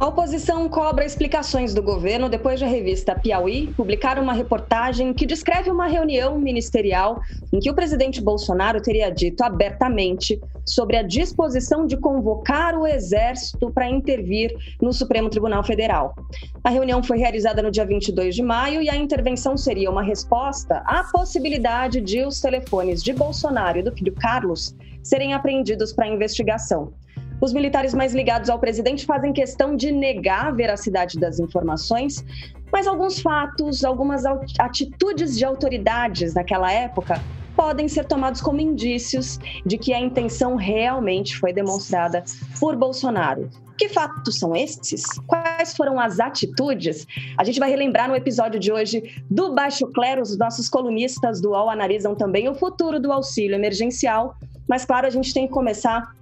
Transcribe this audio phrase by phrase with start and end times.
[0.00, 5.26] A oposição cobra explicações do governo depois de a revista Piauí publicar uma reportagem que
[5.26, 7.20] descreve uma reunião ministerial
[7.52, 13.72] em que o presidente Bolsonaro teria dito abertamente sobre a disposição de convocar o Exército
[13.72, 16.14] para intervir no Supremo Tribunal Federal.
[16.62, 20.76] A reunião foi realizada no dia 22 de maio e a intervenção seria uma resposta
[20.86, 26.92] à possibilidade de os telefones de Bolsonaro e do filho Carlos serem apreendidos para investigação.
[27.40, 32.24] Os militares mais ligados ao presidente fazem questão de negar a veracidade das informações,
[32.72, 34.24] mas alguns fatos, algumas
[34.58, 37.20] atitudes de autoridades naquela época
[37.54, 42.24] podem ser tomados como indícios de que a intenção realmente foi demonstrada
[42.60, 43.50] por Bolsonaro.
[43.76, 45.04] Que fatos são estes?
[45.26, 47.06] Quais foram as atitudes?
[47.36, 50.22] A gente vai relembrar no episódio de hoje do Baixo Clero.
[50.22, 54.36] Os nossos colunistas do UOL analisam também o futuro do auxílio emergencial.
[54.68, 56.12] Mas, claro, a gente tem que começar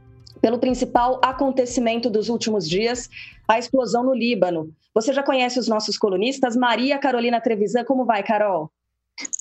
[0.40, 3.08] pelo principal acontecimento dos últimos dias,
[3.48, 4.72] a explosão no Líbano.
[4.94, 6.56] Você já conhece os nossos colunistas?
[6.56, 8.70] Maria Carolina Trevisan, como vai, Carol?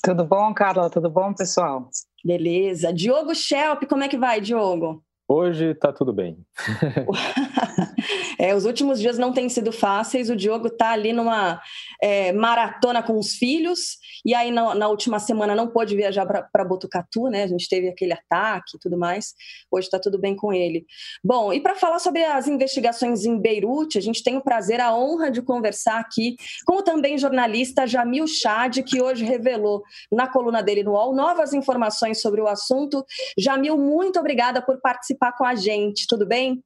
[0.02, 0.90] Tudo bom, Carla?
[0.90, 1.90] Tudo bom, pessoal?
[2.24, 2.94] Beleza.
[2.94, 5.04] Diogo Schelp, como é que vai, Diogo?
[5.28, 6.38] Hoje tá tudo bem.
[8.38, 10.30] é, os últimos dias não têm sido fáceis.
[10.30, 11.60] O Diogo tá ali numa
[12.00, 16.64] é, maratona com os filhos, e aí na, na última semana não pôde viajar para
[16.64, 17.42] Botucatu, né?
[17.42, 19.34] A gente teve aquele ataque e tudo mais.
[19.72, 20.86] Hoje está tudo bem com ele.
[21.24, 24.96] Bom, e para falar sobre as investigações em Beirute, a gente tem o prazer, a
[24.96, 26.36] honra de conversar aqui
[26.68, 31.52] com o também jornalista Jamil Chad, que hoje revelou na coluna dele no UOL novas
[31.52, 33.04] informações sobre o assunto.
[33.36, 36.64] Jamil, muito obrigada por participar participar com a gente, tudo bem?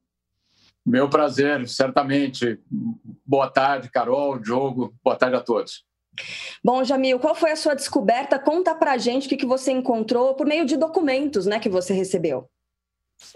[0.84, 2.58] Meu prazer, certamente.
[3.24, 5.84] Boa tarde, Carol, Diogo, boa tarde a todos.
[6.62, 8.38] Bom, Jamil, qual foi a sua descoberta?
[8.38, 12.48] Conta pra gente o que você encontrou por meio de documentos né, que você recebeu.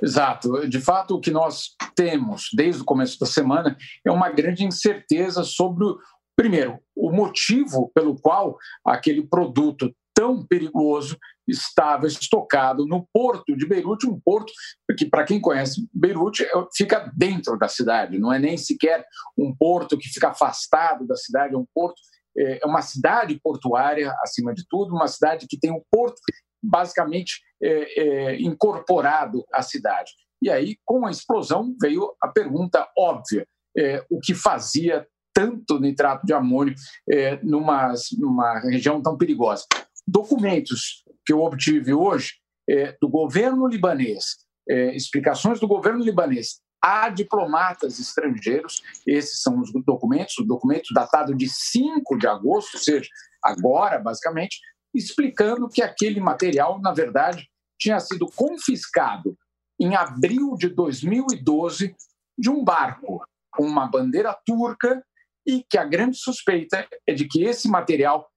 [0.02, 0.68] Exato.
[0.68, 5.44] De fato, o que nós temos desde o começo da semana é uma grande incerteza
[5.44, 5.86] sobre,
[6.34, 14.06] primeiro, o motivo pelo qual aquele produto tão perigoso estava estocado no porto de Beirute,
[14.06, 14.52] um porto
[14.96, 19.04] que, para quem conhece Beirute, é, fica dentro da cidade, não é nem sequer
[19.36, 22.00] um porto que fica afastado da cidade, é um porto,
[22.36, 26.20] é, é uma cidade portuária, acima de tudo, uma cidade que tem um porto
[26.62, 30.12] basicamente é, é, incorporado à cidade.
[30.42, 33.46] E aí, com a explosão, veio a pergunta óbvia:
[33.76, 36.74] é, o que fazia tanto nitrato de amônio
[37.10, 39.64] é, numa, numa região tão perigosa?
[40.06, 42.34] documentos que eu obtive hoje
[42.68, 44.36] é, do governo libanês,
[44.68, 51.34] é, explicações do governo libanês a diplomatas estrangeiros, esses são os documentos, o documento datado
[51.34, 53.08] de 5 de agosto, ou seja,
[53.42, 54.60] agora, basicamente,
[54.94, 57.48] explicando que aquele material, na verdade,
[57.78, 59.34] tinha sido confiscado
[59.80, 61.96] em abril de 2012
[62.36, 65.02] de um barco com uma bandeira turca
[65.46, 68.28] e que a grande suspeita é de que esse material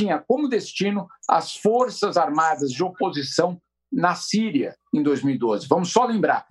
[0.00, 3.60] tinha como destino as forças armadas de oposição
[3.92, 5.66] na Síria em 2012.
[5.68, 6.46] Vamos só lembrar: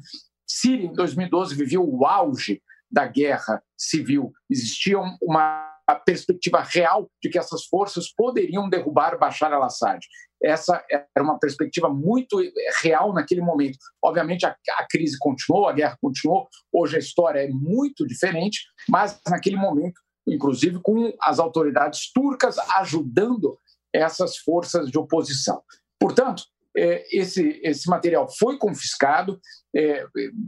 [0.48, 2.62] Síria em 2012 vivia o auge
[2.92, 4.32] da guerra civil.
[4.50, 5.68] Existia uma
[6.06, 10.00] perspectiva real de que essas forças poderiam derrubar Bashar al-Assad.
[10.42, 12.40] Essa era uma perspectiva muito
[12.84, 13.80] real naquele momento.
[14.02, 16.48] Obviamente, a, a, crise continuou, a guerra continuou.
[16.72, 20.00] Hoje a história é muito diferente, mas naquele momento
[20.30, 23.58] inclusive com as autoridades turcas ajudando
[23.94, 25.62] essas forças de oposição.
[26.00, 26.44] Portanto,
[26.78, 29.40] é, esse, esse material foi confiscado,
[29.76, 30.06] é,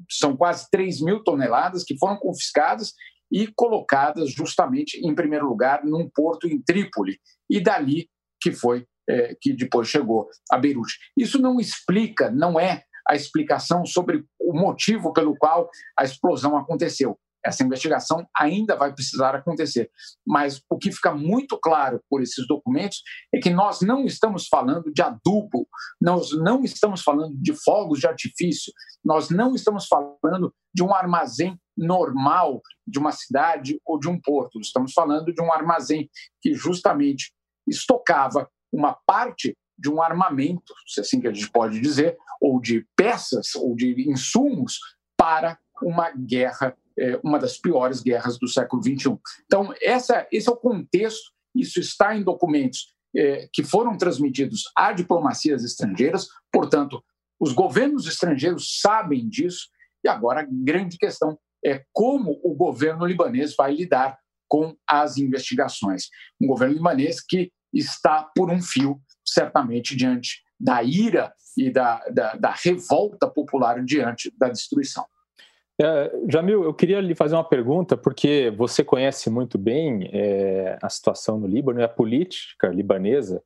[0.09, 2.93] são quase 3 mil toneladas que foram confiscadas
[3.31, 7.19] e colocadas justamente, em primeiro lugar, num porto em Trípoli,
[7.49, 8.09] e dali
[8.41, 10.97] que foi é, que depois chegou a Beirute.
[11.17, 17.17] Isso não explica, não é a explicação sobre o motivo pelo qual a explosão aconteceu.
[17.45, 19.89] Essa investigação ainda vai precisar acontecer.
[20.25, 23.01] Mas o que fica muito claro por esses documentos
[23.33, 25.67] é que nós não estamos falando de adubo,
[25.99, 28.71] nós não estamos falando de fogos de artifício,
[29.03, 34.59] nós não estamos falando de um armazém normal de uma cidade ou de um porto.
[34.59, 36.09] Estamos falando de um armazém
[36.41, 37.33] que justamente
[37.67, 42.85] estocava uma parte de um armamento, se assim que a gente pode dizer, ou de
[42.95, 44.77] peças ou de insumos
[45.17, 49.17] para uma guerra é, uma das piores guerras do século XXI.
[49.45, 54.91] Então, essa, esse é o contexto, isso está em documentos é, que foram transmitidos a
[54.93, 57.03] diplomacias estrangeiras, portanto,
[57.41, 59.67] Os governos estrangeiros sabem disso
[60.03, 64.15] e agora a grande questão é como o governo libanês vai lidar
[64.47, 66.03] com as investigações.
[66.39, 72.35] Um governo libanês que está por um fio, certamente, diante da ira e da, da,
[72.35, 75.05] da revolta popular diante da destruição.
[75.81, 80.89] É, Jamil, eu queria lhe fazer uma pergunta, porque você conhece muito bem é, a
[80.89, 83.41] situação no Líbano e a política libanesa,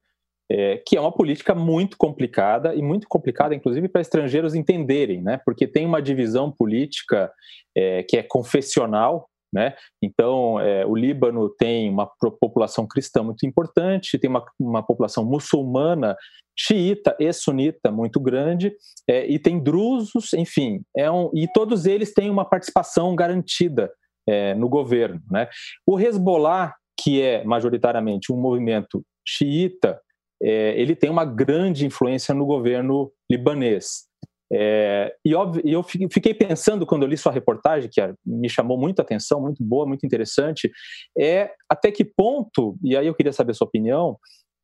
[0.52, 5.40] é, que é uma política muito complicada e muito complicada, inclusive, para estrangeiros entenderem, né?
[5.46, 7.32] porque tem uma divisão política
[7.74, 9.74] é, que é confessional, né?
[10.04, 12.06] Então, é, o Líbano tem uma
[12.42, 16.14] população cristã muito importante, tem uma, uma população muçulmana,
[16.60, 18.74] xiita e sunita muito grande,
[19.10, 23.90] é, e tem drusos, enfim, é um, e todos eles têm uma participação garantida
[24.28, 25.22] é, no governo.
[25.32, 25.48] Né?
[25.88, 30.02] O Hezbollah, que é majoritariamente um movimento xiita,
[30.44, 34.06] é, ele tem uma grande influência no governo libanês.
[34.52, 39.02] É, e, óbvio, eu fiquei pensando quando eu li sua reportagem, que me chamou muito
[39.02, 40.72] atenção, muito boa, muito interessante,
[41.18, 44.18] é até que ponto, e aí eu queria saber a sua opinião,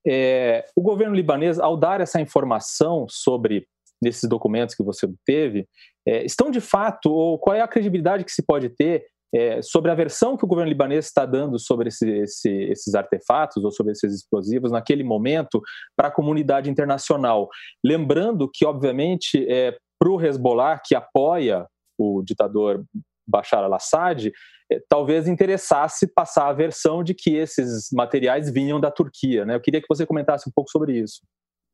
[0.07, 3.67] é, o governo libanês, ao dar essa informação sobre
[4.01, 5.67] nesses documentos que você teve,
[6.07, 9.91] é, estão de fato, ou qual é a credibilidade que se pode ter é, sobre
[9.91, 13.93] a versão que o governo libanês está dando sobre esse, esse, esses artefatos ou sobre
[13.93, 15.61] esses explosivos naquele momento
[15.95, 17.49] para a comunidade internacional.
[17.83, 21.65] Lembrando que, obviamente, é, para o Hezbollah, que apoia
[21.97, 22.83] o ditador
[23.27, 24.31] Bashar al-Assad,
[24.71, 29.45] é, talvez interessasse passar a versão de que esses materiais vinham da Turquia.
[29.45, 29.55] Né?
[29.55, 31.21] Eu queria que você comentasse um pouco sobre isso.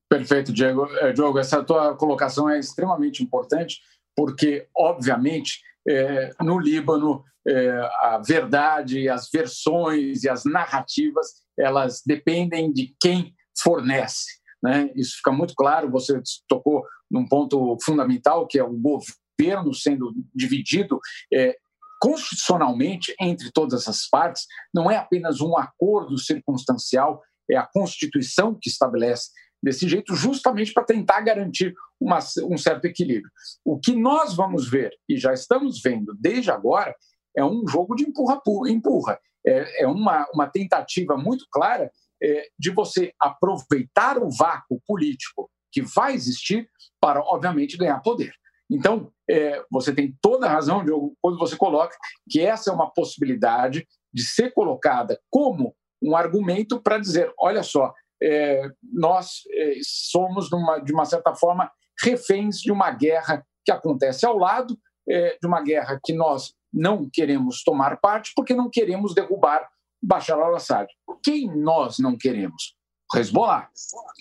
[0.10, 0.86] Perfeito, Diego.
[0.98, 3.82] É, Diogo, essa tua colocação é extremamente importante,
[4.18, 7.70] porque, obviamente, é, no Líbano, é,
[8.02, 11.28] a verdade, as versões e as narrativas,
[11.58, 14.26] elas dependem de quem fornece.
[14.62, 14.92] Né?
[14.96, 21.00] Isso fica muito claro, você tocou num ponto fundamental, que é o governo sendo dividido
[21.32, 21.56] é,
[22.02, 28.70] constitucionalmente entre todas as partes, não é apenas um acordo circunstancial, é a Constituição que
[28.70, 29.30] estabelece
[29.62, 33.32] desse jeito, justamente para tentar garantir uma, um certo equilíbrio.
[33.66, 36.96] O que nós vamos ver, e já estamos vendo desde agora,
[37.36, 39.20] é um jogo de empurra-empurra.
[39.46, 45.82] É, é uma, uma tentativa muito clara é, de você aproveitar o vácuo político que
[45.82, 46.70] vai existir
[47.00, 48.34] para, obviamente, ganhar poder.
[48.70, 51.96] Então, é, você tem toda a razão, Diogo, quando você coloca
[52.30, 57.94] que essa é uma possibilidade de ser colocada como um argumento para dizer: olha só,
[58.22, 61.72] é, nós é, somos, numa, de uma certa forma,
[62.02, 64.78] reféns de uma guerra que acontece ao lado,
[65.10, 69.68] é, de uma guerra que nós não queremos tomar parte porque não queremos derrubar
[70.02, 70.88] Bashar al-Assad.
[71.24, 72.76] Quem nós não queremos?
[73.16, 73.70] Hezbollah.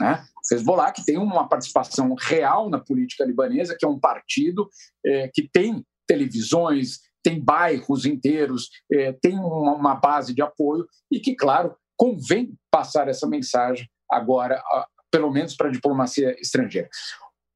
[0.01, 0.25] Né?
[0.51, 4.69] Hezbollah, que tem uma participação real na política libanesa, que é um partido
[5.05, 11.35] é, que tem televisões, tem bairros inteiros, é, tem uma, base de apoio e que,
[11.35, 14.63] claro, convém passar essa mensagem agora,
[15.11, 16.89] pelo menos para a diplomacia estrangeira.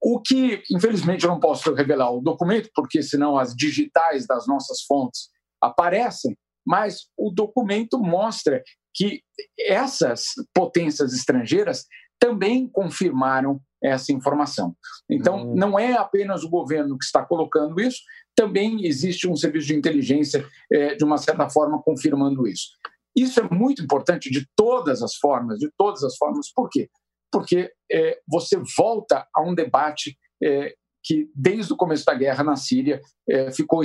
[0.02, 4.82] O que, infelizmente, eu não posso revelar o documento, porque senão as digitais das nossas
[4.82, 5.28] fontes
[5.60, 8.62] aparecem, mas o documento mostra
[8.94, 9.22] que
[9.58, 10.24] essas
[10.54, 11.84] potências estrangeiras
[12.18, 14.76] também confirmaram essa informação.
[15.08, 15.54] Então, uhum.
[15.54, 18.00] não é apenas o governo que está colocando isso,
[18.34, 22.68] também existe um serviço de inteligência, é, de uma certa forma, confirmando isso.
[23.16, 26.52] Isso é muito importante de todas as formas, de todas as formas.
[26.52, 26.88] Por quê?
[27.32, 32.56] Porque é, você volta a um debate é, que, desde o começo da guerra na
[32.56, 33.82] Síria, é, ficou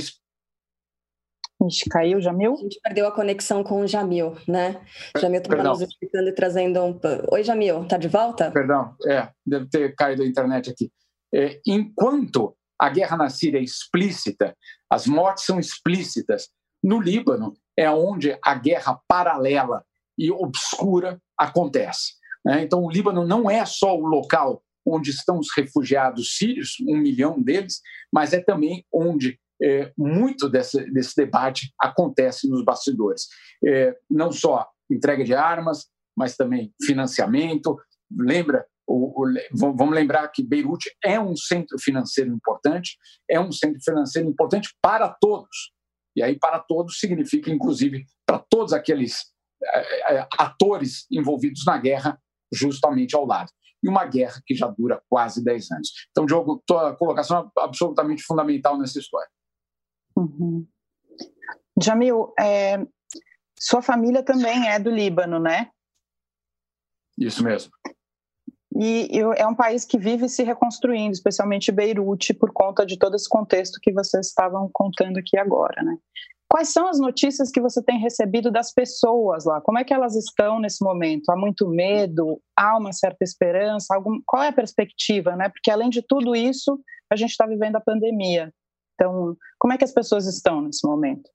[1.61, 2.53] a gente caiu, Jamil?
[2.53, 4.81] A gente perdeu a conexão com o Jamil, né?
[5.17, 6.99] Jamil estava nos explicando e trazendo um.
[7.31, 8.51] Oi, Jamil, tá de volta?
[8.51, 10.91] Perdão, é, deve ter caído a internet aqui.
[11.33, 14.55] É, enquanto a guerra na Síria é explícita,
[14.89, 16.49] as mortes são explícitas,
[16.85, 19.83] no Líbano é onde a guerra paralela
[20.15, 22.13] e obscura acontece.
[22.45, 22.61] Né?
[22.61, 27.41] Então, o Líbano não é só o local onde estão os refugiados sírios, um milhão
[27.41, 27.81] deles,
[28.13, 33.23] mas é também onde é, muito desse, desse, debate acontece nos bastidores.
[33.65, 37.75] É, não só entrega de armas, mas também financiamento.
[38.15, 42.95] Lembra, o, o, vamos lembrar que Beirute é um centro financeiro importante,
[43.27, 45.73] é um centro financeiro importante para todos.
[46.15, 52.19] E aí, para todos, significa, inclusive, para todos aqueles é, é, atores envolvidos na guerra,
[52.53, 53.51] justamente ao lado.
[53.83, 55.89] E uma guerra que já dura quase 10 anos.
[56.11, 59.29] Então, Diogo, tua colocação é absolutamente fundamental nessa história.
[60.15, 60.65] Uhum.
[61.81, 62.77] Jamil, é,
[63.59, 65.69] sua família também é do Líbano, né?
[67.17, 67.71] Isso mesmo.
[68.77, 73.29] E, é um país que vive se reconstruindo, especialmente Beirute, por conta de todo esse
[73.29, 75.97] contexto que vocês estavam contando aqui agora, né?
[76.47, 79.59] Quais são as notícias que você tem recebido das pessoas lá?
[79.61, 81.29] Como é que elas estão nesse momento?
[81.29, 82.39] Há muito medo?
[82.55, 83.95] Há uma certa esperança?
[83.95, 84.19] Algum...
[84.25, 85.49] Qual é a perspectiva, né?
[85.49, 86.79] Porque além de tudo isso,
[87.11, 88.53] a gente está vivendo a pandemia.
[88.93, 91.29] Então, como é que as pessoas estão nesse momento?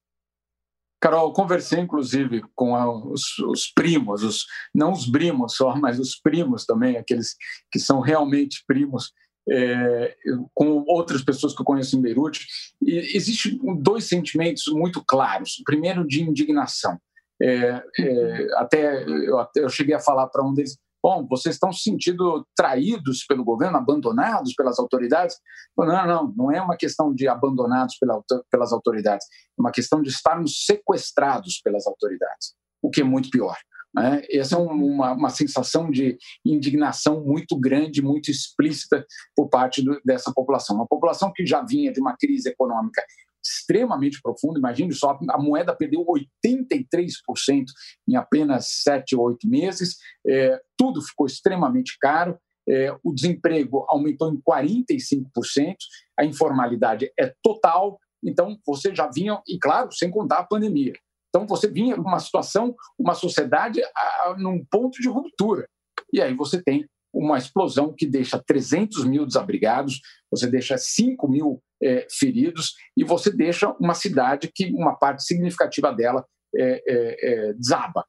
[1.00, 2.74] Carol, conversei inclusive com
[3.10, 7.36] os, os, primos, os, não os primos só, mas os primos também, aqueles
[7.72, 9.12] que são realmente primos,
[9.50, 10.14] é,
[10.54, 12.46] com outras pessoas que eu conheço em Beirute.
[12.82, 15.58] E existem dois sentimentos muito claros.
[15.60, 16.98] O primeiro, de indignação.
[17.42, 21.72] É, é, até, eu, até eu cheguei a falar para um deles: Bom, vocês estão
[21.72, 25.36] se sentindo traídos pelo governo, abandonados pelas autoridades?
[25.76, 30.10] Não, não, não é uma questão de abandonados pela, pelas autoridades, é uma questão de
[30.10, 33.56] estarmos sequestrados pelas autoridades, o que é muito pior.
[33.94, 34.22] Né?
[34.30, 39.04] Essa é uma, uma sensação de indignação muito grande, muito explícita
[39.34, 40.76] por parte do, dessa população.
[40.76, 43.02] Uma população que já vinha de uma crise econômica
[43.42, 44.58] extremamente profunda.
[44.58, 47.64] Imagine só, a moeda perdeu 83%
[48.08, 54.32] em apenas 7 ou 8 meses, é, tudo ficou extremamente caro, é, o desemprego aumentou
[54.32, 55.76] em 45%,
[56.18, 60.92] a informalidade é total, então você já vinha, e claro, sem contar a pandemia.
[61.28, 65.66] Então você vinha com uma situação, uma sociedade a, num ponto de ruptura.
[66.12, 70.00] E aí você tem uma explosão que deixa 300 mil desabrigados,
[70.30, 75.92] você deixa 5 mil é, feridos e você deixa uma cidade que uma parte significativa
[75.92, 76.24] dela
[76.56, 78.04] é, desaba.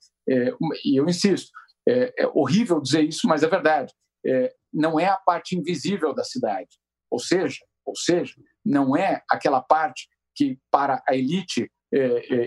[0.86, 1.50] E eu insisto,
[1.88, 3.94] é, é, horrível dizer isso, mas é verdade.
[4.74, 6.70] não é a parte invisível da cidade,
[7.10, 11.70] ou seja, ou seja, não é aquela parte que para a elite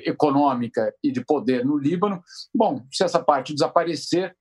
[0.06, 2.22] econômica e de poder no Líbano,
[2.54, 4.34] bom, se essa parte desaparecer,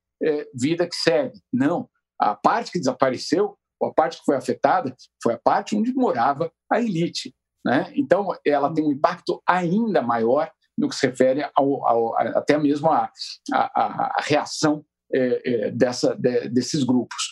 [0.53, 1.37] vida que segue.
[1.51, 1.89] Não,
[2.19, 6.79] a parte que desapareceu a parte que foi afetada foi a parte onde morava a
[6.79, 7.35] elite.
[7.65, 7.91] Né?
[7.95, 12.89] Então, ela tem um impacto ainda maior no que se refere ao, ao, até mesmo
[12.89, 13.11] à
[14.21, 17.29] reação é, é, dessa, de, desses grupos.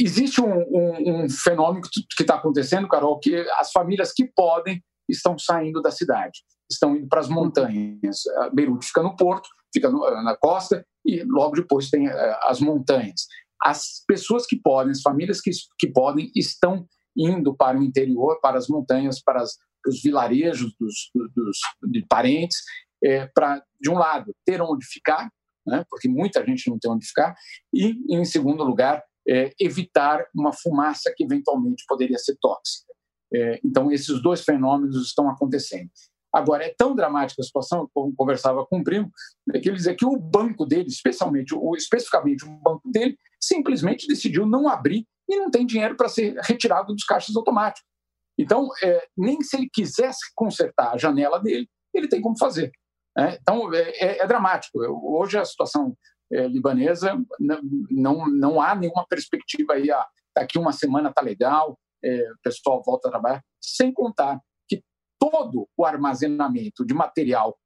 [0.00, 5.38] Existe um, um, um fenômeno que está acontecendo, Carol, que as famílias que podem estão
[5.38, 8.22] saindo da cidade, estão indo para as montanhas.
[8.54, 13.26] Beirute fica no porto, fica na costa, e logo depois tem uh, as montanhas
[13.62, 18.58] as pessoas que podem, as famílias que, que podem, estão indo para o interior, para
[18.58, 19.56] as montanhas, para, as,
[19.86, 21.58] os vilarejos dos, dos
[21.90, 22.58] de parentes,
[23.02, 25.30] é, para, de um lado, ter onde ficar,
[25.66, 27.34] né, porque muita gente não tem onde ficar,
[27.72, 32.92] e, em segundo lugar, é, evitar uma fumaça que eventualmente poderia ser tóxica.
[33.32, 35.90] É, então, esses dois fenômenos estão acontecendo.
[36.34, 39.10] Agora, é tão dramática a situação, eu conversava com um primo,
[39.46, 44.08] né, que ele dizia que o banco dele, especialmente, o, especificamente o banco dele, simplesmente
[44.08, 47.88] decidiu não abrir e não tem dinheiro para ser retirado dos caixas automáticos.
[48.36, 52.72] Então, é, nem se ele quisesse consertar a janela dele, ele tem como fazer.
[53.16, 53.38] Né?
[53.40, 54.80] Então, é, é, é, dramático.
[54.80, 55.96] Hoje a situação
[56.32, 57.60] é, libanesa não,
[57.90, 60.04] não, não há nenhuma perspectiva aí, ah,
[60.36, 64.40] daqui uma semana está legal, é, o pessoal volta a trabalhar, sem contar
[65.30, 67.56] todo o armazenamento de material.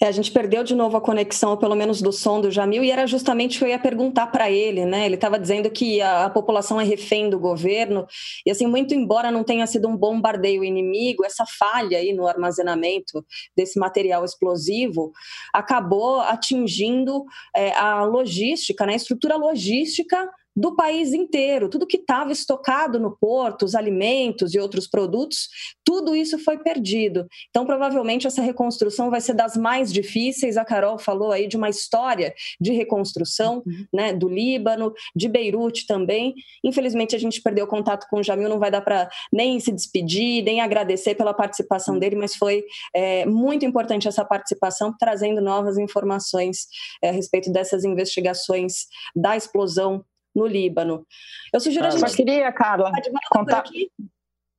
[0.00, 2.90] É, a gente perdeu de novo a conexão, pelo menos do som do Jamil, e
[2.90, 5.06] era justamente o que eu ia perguntar para ele, né?
[5.06, 8.04] Ele estava dizendo que a, a, população é refém do governo,
[8.44, 13.24] e assim, muito embora não tenha sido um bombardeio inimigo, essa falha aí no armazenamento
[13.56, 15.12] desse material explosivo
[15.52, 17.24] acabou atingindo
[17.54, 18.94] é, a logística, né?
[18.94, 21.68] a estrutura logística do país inteiro.
[21.68, 25.48] Tudo que estava estocado no porto, os alimentos e outros produtos,
[25.84, 27.26] tudo isso foi perdido.
[27.50, 30.56] Então, provavelmente, essa reconstrução vai ser das mais difíceis.
[30.56, 33.86] A Carol falou aí de uma história de reconstrução uhum.
[33.92, 36.34] né, do Líbano, de Beirute também.
[36.62, 40.42] Infelizmente, a gente perdeu contato com o Jamil, não vai dar para nem se despedir,
[40.42, 46.66] nem agradecer pela participação dele, mas foi é, muito importante essa participação, trazendo novas informações
[47.02, 51.06] é, a respeito dessas investigações da explosão no Líbano.
[51.52, 52.08] Eu sugiro ah, a gente.
[52.08, 52.90] Só queria, Carla,
[53.30, 53.64] contar.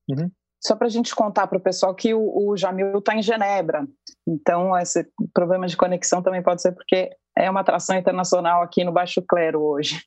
[0.09, 0.29] Uhum.
[0.61, 3.85] Só para a gente contar para o pessoal que o, o Jamil está em Genebra.
[4.25, 8.91] Então, esse problema de conexão também pode ser porque é uma atração internacional aqui no
[8.91, 10.01] Baixo Clero hoje.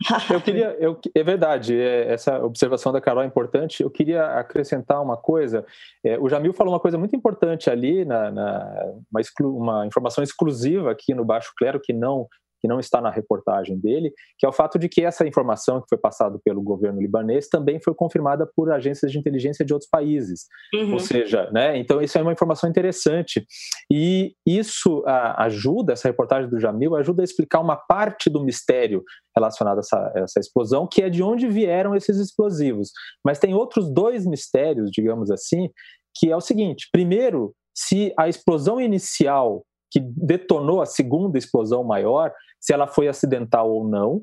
[0.30, 3.82] Eu queria, eu, é verdade, é, essa observação da Carol é importante.
[3.82, 5.64] Eu queria acrescentar uma coisa.
[6.04, 10.22] É, o Jamil falou uma coisa muito importante ali, na, na uma, exclu, uma, informação
[10.22, 12.28] exclusiva aqui no Baixo Clero, que não
[12.60, 15.88] que não está na reportagem dele, que é o fato de que essa informação que
[15.88, 20.46] foi passada pelo governo libanês também foi confirmada por agências de inteligência de outros países.
[20.74, 20.94] Uhum.
[20.94, 23.46] Ou seja, né, então isso é uma informação interessante.
[23.90, 29.02] E isso a, ajuda, essa reportagem do Jamil, ajuda a explicar uma parte do mistério
[29.34, 32.90] relacionado a essa, essa explosão, que é de onde vieram esses explosivos.
[33.24, 35.70] Mas tem outros dois mistérios, digamos assim,
[36.16, 42.32] que é o seguinte: primeiro, se a explosão inicial que detonou a segunda explosão maior,
[42.60, 44.22] se ela foi acidental ou não.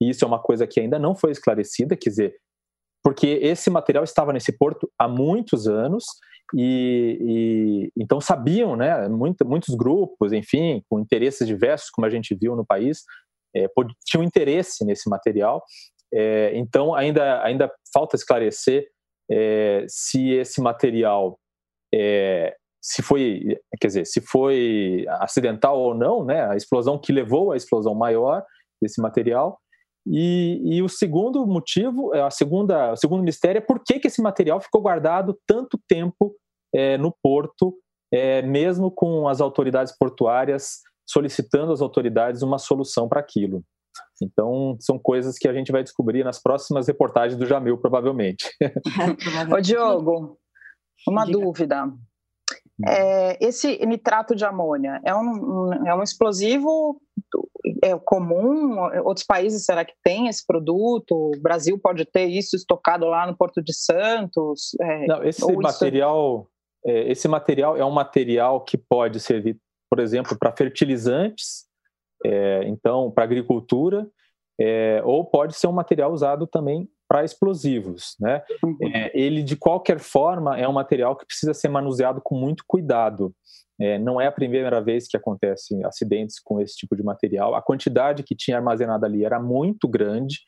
[0.00, 2.36] E isso é uma coisa que ainda não foi esclarecida, quer dizer,
[3.02, 6.04] porque esse material estava nesse porto há muitos anos
[6.54, 12.34] e, e então sabiam, né, muito, muitos grupos, enfim, com interesses diversos, como a gente
[12.34, 13.04] viu no país,
[13.54, 13.68] é,
[14.04, 15.62] tinham interesse nesse material.
[16.12, 18.86] É, então ainda ainda falta esclarecer
[19.30, 21.38] é, se esse material
[21.94, 27.50] é, se foi, quer dizer, se foi acidental ou não, né, a explosão que levou
[27.50, 28.44] à explosão maior
[28.80, 29.58] desse material.
[30.06, 34.06] E, e o segundo motivo, é, a segunda, o segundo mistério é por que, que
[34.06, 36.36] esse material ficou guardado tanto tempo
[36.72, 37.76] é, no porto,
[38.14, 43.64] é, mesmo com as autoridades portuárias solicitando às autoridades uma solução para aquilo.
[44.22, 48.48] Então, são coisas que a gente vai descobrir nas próximas reportagens do Jamil, provavelmente.
[49.52, 50.38] Ô, Diogo,
[51.08, 51.38] uma Diga.
[51.40, 51.92] dúvida.
[52.86, 57.00] É, esse nitrato de amônia é um, é um explosivo
[57.82, 58.78] é comum?
[59.04, 61.12] Outros países será que tem esse produto?
[61.12, 64.76] O Brasil pode ter isso estocado lá no Porto de Santos?
[64.80, 66.48] É, Não, esse material,
[66.84, 66.96] isso...
[66.96, 69.58] é, esse material é um material que pode servir,
[69.90, 71.64] por exemplo, para fertilizantes,
[72.24, 74.06] é, então para agricultura,
[74.60, 78.16] é, ou pode ser um material usado também para explosivos.
[78.20, 78.42] Né?
[78.62, 78.76] Uhum.
[78.94, 83.34] É, ele, de qualquer forma, é um material que precisa ser manuseado com muito cuidado.
[83.78, 87.54] É, não é a primeira vez que acontecem acidentes com esse tipo de material.
[87.54, 90.40] A quantidade que tinha armazenada ali era muito grande,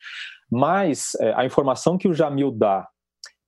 [0.49, 2.87] mas é, a informação que o Jamil dá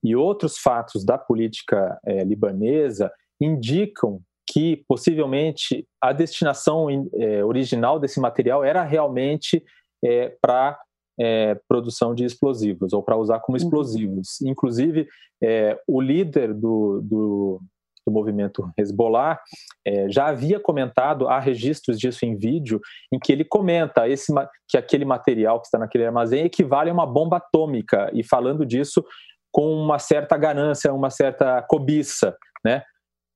[0.03, 8.19] e outros fatos da política é, libanesa indicam que possivelmente a destinação é, original desse
[8.19, 9.63] material era realmente
[10.03, 10.77] é, para
[11.19, 13.63] é, produção de explosivos ou para usar como uhum.
[13.63, 14.41] explosivos.
[14.41, 15.07] Inclusive,
[15.43, 17.61] é, o líder do, do,
[18.05, 19.39] do movimento Hezbollah
[19.85, 22.79] é, já havia comentado, há registros disso em vídeo,
[23.13, 24.33] em que ele comenta esse,
[24.67, 29.03] que aquele material que está naquele armazém equivale a uma bomba atômica, e falando disso
[29.51, 32.83] com uma certa ganância, uma certa cobiça, né?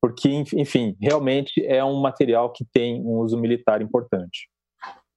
[0.01, 4.47] Porque, enfim, realmente é um material que tem um uso militar importante.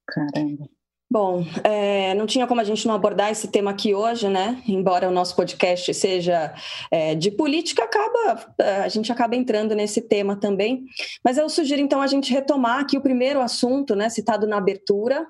[0.09, 0.67] Caramba.
[1.11, 4.63] Bom, é, não tinha como a gente não abordar esse tema aqui hoje, né?
[4.69, 6.55] Embora o nosso podcast seja
[6.91, 10.85] é, de política, acaba é, a gente acaba entrando nesse tema também.
[11.25, 15.27] Mas eu sugiro então a gente retomar aqui o primeiro assunto, né, citado na abertura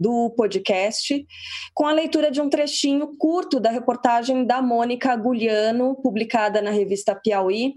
[0.00, 1.26] do podcast,
[1.74, 7.14] com a leitura de um trechinho curto da reportagem da Mônica Gugliano, publicada na revista
[7.14, 7.74] Piauí.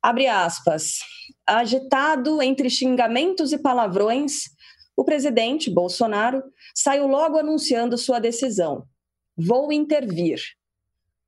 [0.00, 1.00] Abre aspas.
[1.44, 4.50] Agitado entre xingamentos e palavrões,
[5.00, 6.42] o presidente Bolsonaro
[6.74, 8.84] saiu logo anunciando sua decisão:
[9.34, 10.38] vou intervir.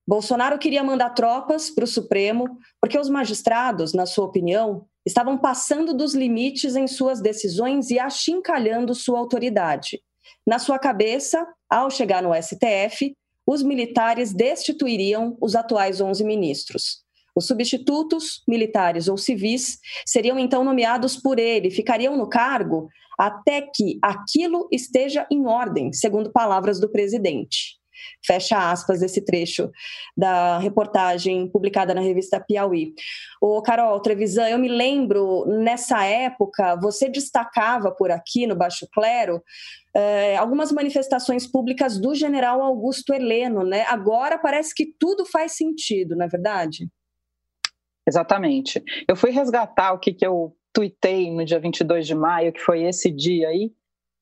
[0.06, 5.94] Bolsonaro queria mandar tropas para o Supremo porque os magistrados, na sua opinião, estavam passando
[5.94, 10.02] dos limites em suas decisões e achincalhando sua autoridade.
[10.46, 17.02] Na sua cabeça, ao chegar no STF, os militares destituiriam os atuais 11 ministros.
[17.34, 23.98] Os substitutos, militares ou civis, seriam então nomeados por ele, ficariam no cargo até que
[24.02, 27.80] aquilo esteja em ordem, segundo palavras do presidente.
[28.24, 29.70] Fecha aspas esse trecho
[30.16, 32.94] da reportagem publicada na revista Piauí.
[33.40, 39.42] O Carol Trevisan, eu me lembro nessa época você destacava por aqui no Baixo Clero
[39.94, 43.84] eh, algumas manifestações públicas do General Augusto Heleno, né?
[43.88, 46.88] Agora parece que tudo faz sentido, não é verdade?
[48.06, 48.82] Exatamente.
[49.08, 52.82] Eu fui resgatar o que, que eu tuitei no dia 22 de maio, que foi
[52.82, 53.72] esse dia aí,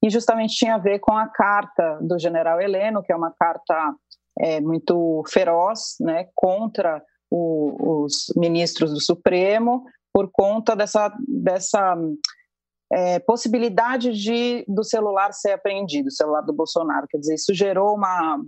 [0.02, 3.94] e justamente tinha a ver com a carta do general Heleno, que é uma carta
[4.38, 11.96] é, muito feroz né, contra o, os ministros do Supremo, por conta dessa, dessa
[12.92, 17.06] é, possibilidade de do celular ser apreendido, o celular do Bolsonaro.
[17.08, 18.40] Quer dizer, isso gerou uma,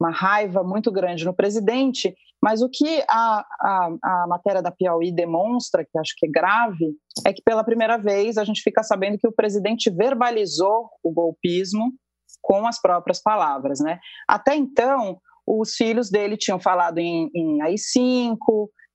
[0.00, 5.12] uma raiva muito grande no presidente, mas o que a, a, a, matéria da Piauí
[5.12, 6.94] demonstra, que acho que é grave,
[7.26, 11.92] é que pela primeira vez a gente fica sabendo que o presidente verbalizou o golpismo
[12.40, 13.80] com as próprias palavras.
[13.80, 13.98] Né?
[14.28, 18.36] Até então, os filhos dele tinham falado em, em AI-5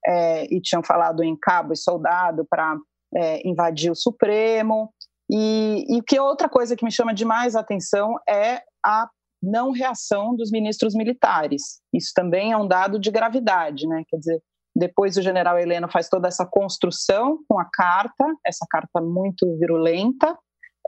[0.05, 2.77] é, e tinham falado em cabo e soldado para
[3.15, 4.93] é, invadir o Supremo,
[5.29, 9.07] E, e que outra coisa que me chama demais a atenção é a
[9.43, 11.81] não reação dos ministros militares.
[11.93, 14.03] Isso também é um dado de gravidade, né?
[14.07, 14.41] Quer dizer,
[14.73, 20.35] depois o general Heleno faz toda essa construção com a carta, essa carta muito virulenta,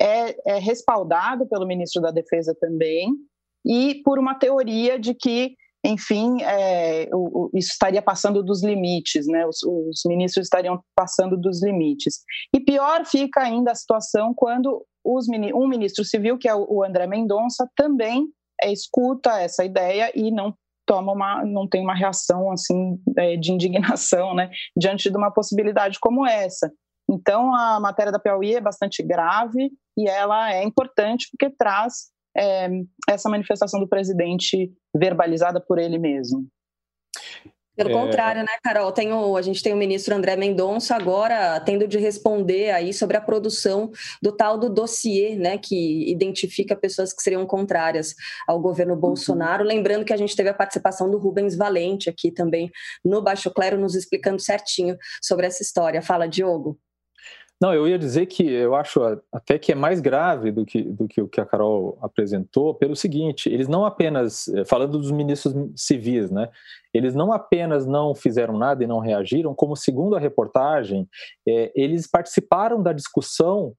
[0.01, 3.11] é, é respaldado pelo ministro da Defesa também,
[3.65, 9.27] e por uma teoria de que, enfim, é, o, o, isso estaria passando dos limites,
[9.27, 9.45] né?
[9.45, 12.19] Os, os, ministros estariam passando dos limites.
[12.53, 17.05] E pior fica ainda a situação quando os, um ministro civil, que é o André
[17.05, 18.27] Mendonça, também
[18.61, 23.51] é, escuta essa ideia e não toma uma, não tem uma reação assim é, de
[23.51, 26.71] indignação, né, diante de uma possibilidade como essa.
[27.09, 32.69] Então a matéria da Piauí é bastante grave e ela é importante porque traz é,
[33.09, 36.47] essa manifestação do presidente verbalizada por ele mesmo.
[37.75, 37.93] Pelo é...
[37.93, 38.91] contrário, né, Carol?
[38.91, 43.17] Tem o, a gente tem o ministro André Mendonça agora tendo de responder aí sobre
[43.17, 48.15] a produção do tal do dossiê, né, que identifica pessoas que seriam contrárias
[48.47, 48.99] ao governo uhum.
[48.99, 49.63] Bolsonaro.
[49.63, 49.69] Uhum.
[49.69, 52.71] Lembrando que a gente teve a participação do Rubens Valente aqui também
[53.03, 56.01] no Baixo Clero, nos explicando certinho sobre essa história.
[56.01, 56.79] Fala, Diogo.
[57.61, 61.07] Não, eu ia dizer que eu acho até que é mais grave do que, do
[61.07, 65.53] que o que a Carol apresentou, pelo seguinte: eles não apenas, eh, falando dos ministros
[65.75, 66.49] civis, né?
[66.93, 71.07] Eles não apenas não fizeram nada e não reagiram, como, segundo a reportagem,
[71.47, 73.73] é, eles participaram da discussão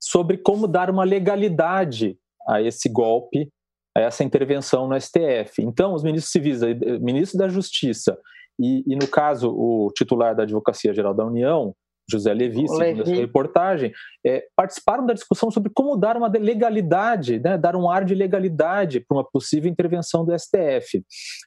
[0.00, 3.50] sobre como dar uma legalidade a esse golpe,
[3.96, 5.62] a essa intervenção no STF.
[5.62, 8.18] Então, os ministros civis, eh, ministro da Justiça
[8.58, 11.74] e, e, no caso, o titular da Advocacia Geral da União,
[12.10, 13.00] José Levi, segundo Levi.
[13.02, 13.92] essa reportagem,
[14.24, 19.00] é, participaram da discussão sobre como dar uma legalidade, né, dar um ar de legalidade
[19.00, 21.04] para uma possível intervenção do STF.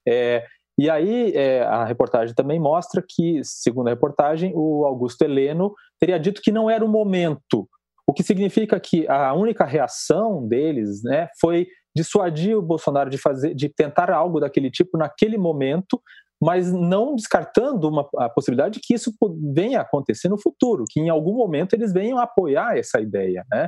[0.08, 0.46] É,
[0.78, 6.20] e aí é, a reportagem também mostra que, segundo a reportagem, o Augusto Heleno teria
[6.20, 7.68] dito que não era o momento,
[8.08, 13.54] o que significa que a única reação deles né, foi dissuadir o Bolsonaro de fazer,
[13.54, 16.02] de tentar algo daquele tipo naquele momento,
[16.42, 19.14] mas não descartando uma, a possibilidade de que isso
[19.54, 23.46] venha a acontecer no futuro, que em algum momento eles venham apoiar essa ideia.
[23.52, 23.68] Né?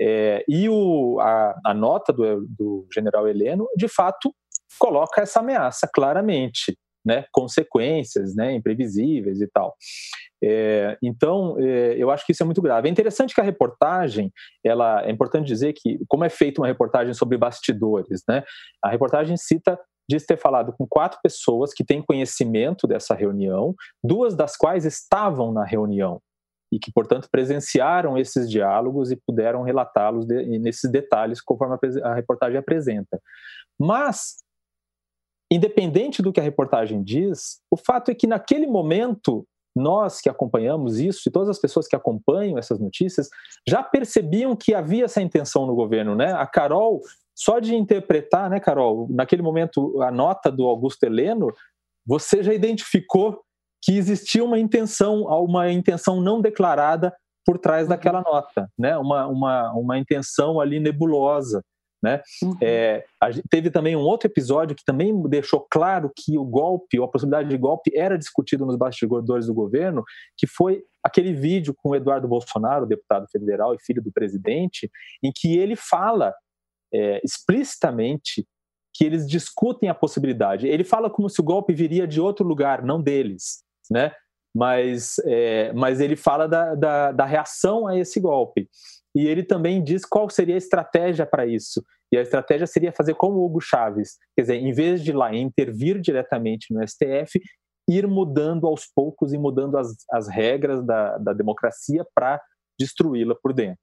[0.00, 4.32] É, e o, a, a nota do, do general Heleno, de fato,
[4.78, 6.76] coloca essa ameaça claramente.
[7.06, 9.76] Né, consequências né, imprevisíveis e tal.
[10.42, 12.88] É, então, é, eu acho que isso é muito grave.
[12.88, 14.32] É interessante que a reportagem,
[14.64, 18.42] ela é importante dizer que, como é feita uma reportagem sobre bastidores, né,
[18.82, 24.34] a reportagem cita diz ter falado com quatro pessoas que têm conhecimento dessa reunião, duas
[24.34, 26.20] das quais estavam na reunião
[26.72, 32.14] e que, portanto, presenciaram esses diálogos e puderam relatá-los de, nesses detalhes conforme a, a
[32.14, 33.20] reportagem apresenta.
[33.78, 34.36] Mas,
[35.50, 40.98] independente do que a reportagem diz, o fato é que naquele momento nós que acompanhamos
[40.98, 43.28] isso e todas as pessoas que acompanham essas notícias
[43.68, 46.32] já percebiam que havia essa intenção no governo, né?
[46.32, 47.00] A Carol
[47.34, 51.52] só de interpretar, né, Carol, naquele momento a nota do Augusto Heleno,
[52.06, 53.40] você já identificou
[53.82, 58.32] que existia uma intenção, uma intenção não declarada por trás daquela uhum.
[58.32, 58.96] nota, né?
[58.96, 61.62] Uma, uma, uma intenção ali nebulosa,
[62.02, 62.22] né?
[62.42, 62.56] Uhum.
[62.62, 63.04] É,
[63.50, 67.48] teve também um outro episódio que também deixou claro que o golpe, ou a possibilidade
[67.48, 70.02] de golpe, era discutido nos bastidores do governo,
[70.36, 74.90] que foi aquele vídeo com o Eduardo Bolsonaro, deputado federal e filho do presidente,
[75.22, 76.34] em que ele fala
[76.94, 78.46] é, explicitamente
[78.94, 80.68] que eles discutem a possibilidade.
[80.68, 84.12] Ele fala como se o golpe viria de outro lugar, não deles, né?
[84.56, 88.68] Mas, é, mas ele fala da, da, da reação a esse golpe.
[89.16, 91.84] E ele também diz qual seria a estratégia para isso.
[92.12, 95.34] E a estratégia seria fazer como o Hugo Chaves, quer dizer, em vez de lá
[95.34, 97.40] intervir diretamente no STF,
[97.88, 102.40] ir mudando aos poucos e mudando as, as regras da, da democracia para
[102.78, 103.80] destruí-la por dentro.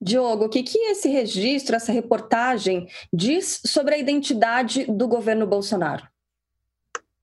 [0.00, 6.06] Diogo, o que, que esse registro, essa reportagem diz sobre a identidade do governo Bolsonaro?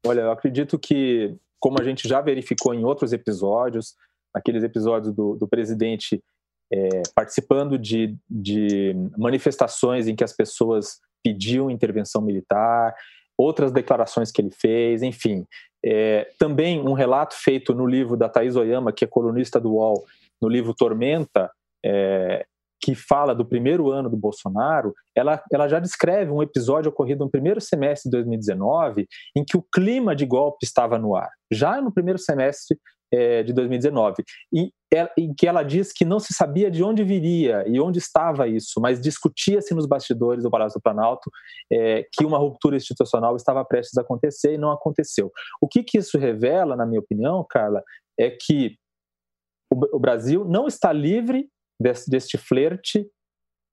[0.05, 3.95] Olha, eu acredito que, como a gente já verificou em outros episódios,
[4.33, 6.21] aqueles episódios do, do presidente
[6.71, 12.93] é, participando de, de manifestações em que as pessoas pediam intervenção militar,
[13.37, 15.45] outras declarações que ele fez, enfim.
[15.83, 20.05] É, também um relato feito no livro da Thais Oyama, que é colunista do UOL,
[20.41, 21.51] no livro Tormenta,
[21.83, 22.45] é,
[22.85, 27.31] que fala do primeiro ano do Bolsonaro, ela, ela já descreve um episódio ocorrido no
[27.31, 31.91] primeiro semestre de 2019, em que o clima de golpe estava no ar, já no
[31.91, 32.77] primeiro semestre
[33.11, 34.71] é, de 2019, e,
[35.17, 38.79] em que ela diz que não se sabia de onde viria e onde estava isso,
[38.79, 41.31] mas discutia-se nos bastidores do Palácio do Planalto
[41.73, 45.31] é, que uma ruptura institucional estava prestes a acontecer e não aconteceu.
[45.59, 47.81] O que, que isso revela, na minha opinião, Carla,
[48.19, 48.77] é que
[49.73, 53.07] o Brasil não está livre desse, deste flerte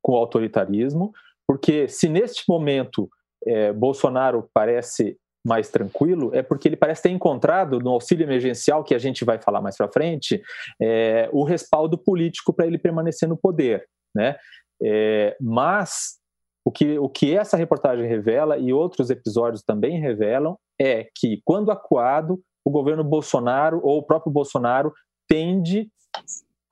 [0.03, 1.12] com o autoritarismo,
[1.47, 3.09] porque se neste momento
[3.47, 8.95] é, Bolsonaro parece mais tranquilo, é porque ele parece ter encontrado no auxílio emergencial, que
[8.95, 10.41] a gente vai falar mais para frente,
[10.81, 13.85] é, o respaldo político para ele permanecer no poder.
[14.15, 14.37] Né?
[14.83, 16.21] É, mas
[16.65, 21.73] o que, o que essa reportagem revela e outros episódios também revelam é que, quando
[21.73, 24.93] acuado, o governo Bolsonaro ou o próprio Bolsonaro
[25.29, 25.88] tende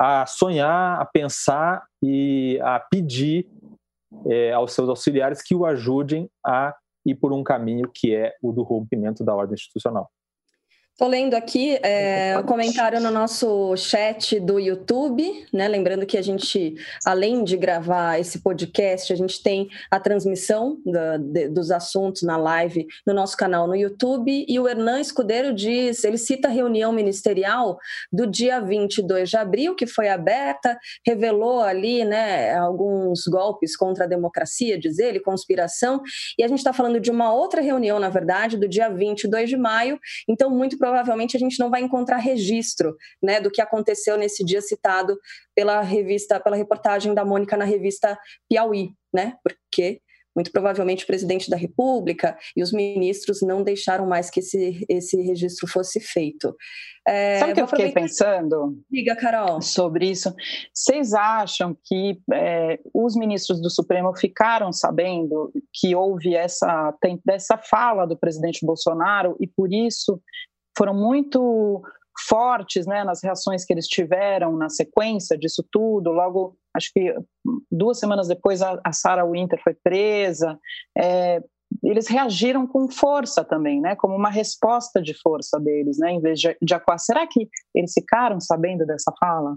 [0.01, 3.47] a sonhar, a pensar e a pedir
[4.27, 8.51] é, aos seus auxiliares que o ajudem a ir por um caminho que é o
[8.51, 10.11] do rompimento da ordem institucional.
[11.01, 15.67] Estou lendo aqui é, o comentário no nosso chat do YouTube, né?
[15.67, 16.75] Lembrando que a gente,
[17.07, 22.37] além de gravar esse podcast, a gente tem a transmissão da, de, dos assuntos na
[22.37, 24.45] live no nosso canal no YouTube.
[24.47, 27.79] E o Hernan Escudeiro diz: ele cita a reunião ministerial
[28.13, 34.07] do dia 22 de abril, que foi aberta, revelou ali né, alguns golpes contra a
[34.07, 36.03] democracia, diz ele, conspiração.
[36.39, 39.57] E a gente está falando de uma outra reunião, na verdade, do dia 22 de
[39.57, 39.99] maio.
[40.29, 44.45] Então, muito provavelmente provavelmente a gente não vai encontrar registro né, do que aconteceu nesse
[44.45, 45.19] dia citado
[45.55, 49.35] pela revista, pela reportagem da Mônica na revista Piauí, né?
[49.43, 50.01] Porque
[50.35, 55.21] muito provavelmente o presidente da República e os ministros não deixaram mais que esse, esse
[55.21, 56.57] registro fosse feito.
[57.07, 58.79] É, Sabe o que eu fiquei pensando?
[58.89, 59.61] Diga, Carol.
[59.61, 60.33] Sobre isso.
[60.73, 67.59] Vocês acham que é, os ministros do Supremo ficaram sabendo que houve essa, tem, essa
[67.59, 70.23] fala do presidente Bolsonaro e por isso
[70.77, 71.83] foram muito
[72.29, 76.11] fortes né, nas reações que eles tiveram na sequência disso tudo.
[76.11, 77.15] Logo, acho que
[77.71, 80.59] duas semanas depois, a, a Sarah Winter foi presa.
[80.97, 81.43] É,
[81.83, 86.39] eles reagiram com força também, né, como uma resposta de força deles, né, em vez
[86.39, 86.99] de, de acuar.
[86.99, 89.57] Será que eles ficaram sabendo dessa fala?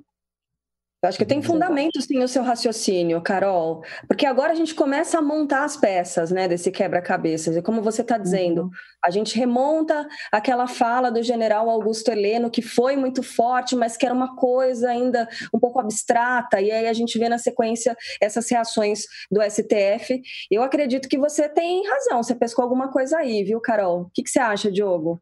[1.04, 5.20] Eu acho que tem fundamento sim o seu raciocínio, Carol, porque agora a gente começa
[5.20, 7.58] a montar as peças, né, desse quebra-cabeças.
[7.58, 8.70] E como você está dizendo, uhum.
[9.04, 14.06] a gente remonta aquela fala do General Augusto Heleno que foi muito forte, mas que
[14.06, 16.62] era uma coisa ainda um pouco abstrata.
[16.62, 20.22] E aí a gente vê na sequência essas reações do STF.
[20.50, 22.24] Eu acredito que você tem razão.
[22.24, 24.04] Você pescou alguma coisa aí, viu, Carol?
[24.04, 25.22] O que, que você acha, Diogo?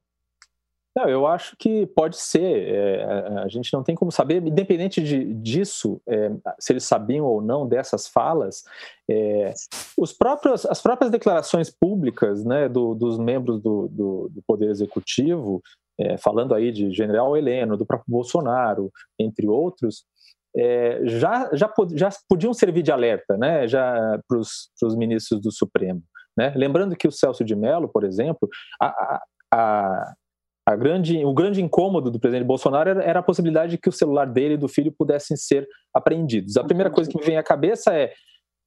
[0.96, 2.68] Não, eu acho que pode ser.
[2.68, 3.04] É,
[3.44, 7.68] a gente não tem como saber, independente de, disso, é, se eles sabiam ou não
[7.68, 8.64] dessas falas,
[9.10, 9.54] é,
[9.98, 15.62] os próprios, as próprias declarações públicas né, do, dos membros do, do, do Poder Executivo,
[15.98, 20.04] é, falando aí de General Heleno, do próprio Bolsonaro, entre outros,
[20.56, 23.66] é, já, já, já podiam servir de alerta né,
[24.28, 26.04] para os ministros do Supremo.
[26.38, 26.52] Né?
[26.56, 28.50] Lembrando que o Celso de Mello, por exemplo,
[28.82, 29.22] a, a,
[29.54, 30.14] a
[30.76, 34.56] grande, o grande incômodo do presidente Bolsonaro era, a possibilidade de que o celular dele
[34.56, 36.58] e do filho pudessem ser apreendidos.
[36.58, 38.14] A primeira coisa que me vem à cabeça é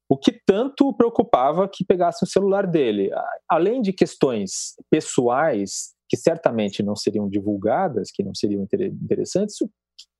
[0.08, 3.10] o que tanto preocupava que pegassem o celular dele.
[3.48, 8.66] Além de questões pessoais, que certamente não seriam divulgadas, que não seriam
[9.02, 9.56] interessantes,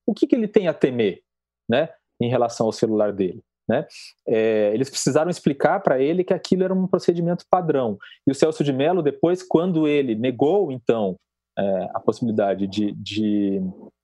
[0.07, 1.21] o que, que ele tem a temer
[1.69, 1.89] né,
[2.21, 3.43] em relação ao celular dele?
[3.69, 3.87] Né?
[4.27, 7.99] É, eles precisaram explicar para ele que aquilo era um procedimento padrão.
[8.27, 11.17] E o Celso de Mello, depois, quando ele negou, então,
[11.59, 13.61] é, a possibilidade de, de,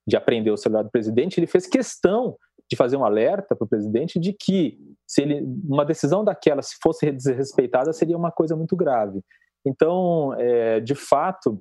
[0.06, 2.36] de aprender o celular do presidente, ele fez questão
[2.70, 6.76] de fazer um alerta para o presidente de que se ele, uma decisão daquela, se
[6.80, 9.20] fosse desrespeitada, seria uma coisa muito grave.
[9.66, 11.60] Então, é, de fato,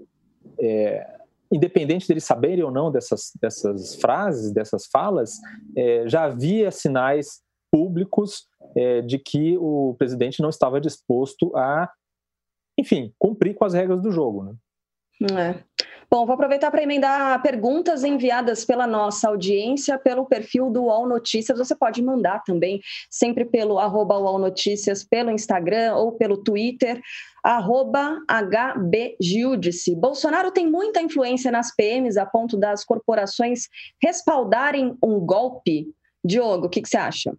[0.59, 1.19] é,
[1.51, 5.33] independente deles saberem ou não dessas, dessas frases, dessas falas,
[5.75, 11.91] é, já havia sinais públicos é, de que o presidente não estava disposto a,
[12.77, 14.43] enfim, cumprir com as regras do jogo.
[14.43, 14.53] Né?
[15.21, 15.63] É.
[16.11, 21.59] Bom, vou aproveitar para emendar perguntas enviadas pela nossa audiência pelo perfil do UOL Notícias.
[21.59, 26.99] Você pode mandar também, sempre pelo arroba UOL Notícias, pelo Instagram ou pelo Twitter,
[27.43, 29.95] arroba HBGildice.
[29.95, 33.67] Bolsonaro tem muita influência nas PMs a ponto das corporações
[34.01, 35.93] respaldarem um golpe.
[36.25, 37.37] Diogo, o que, que você acha?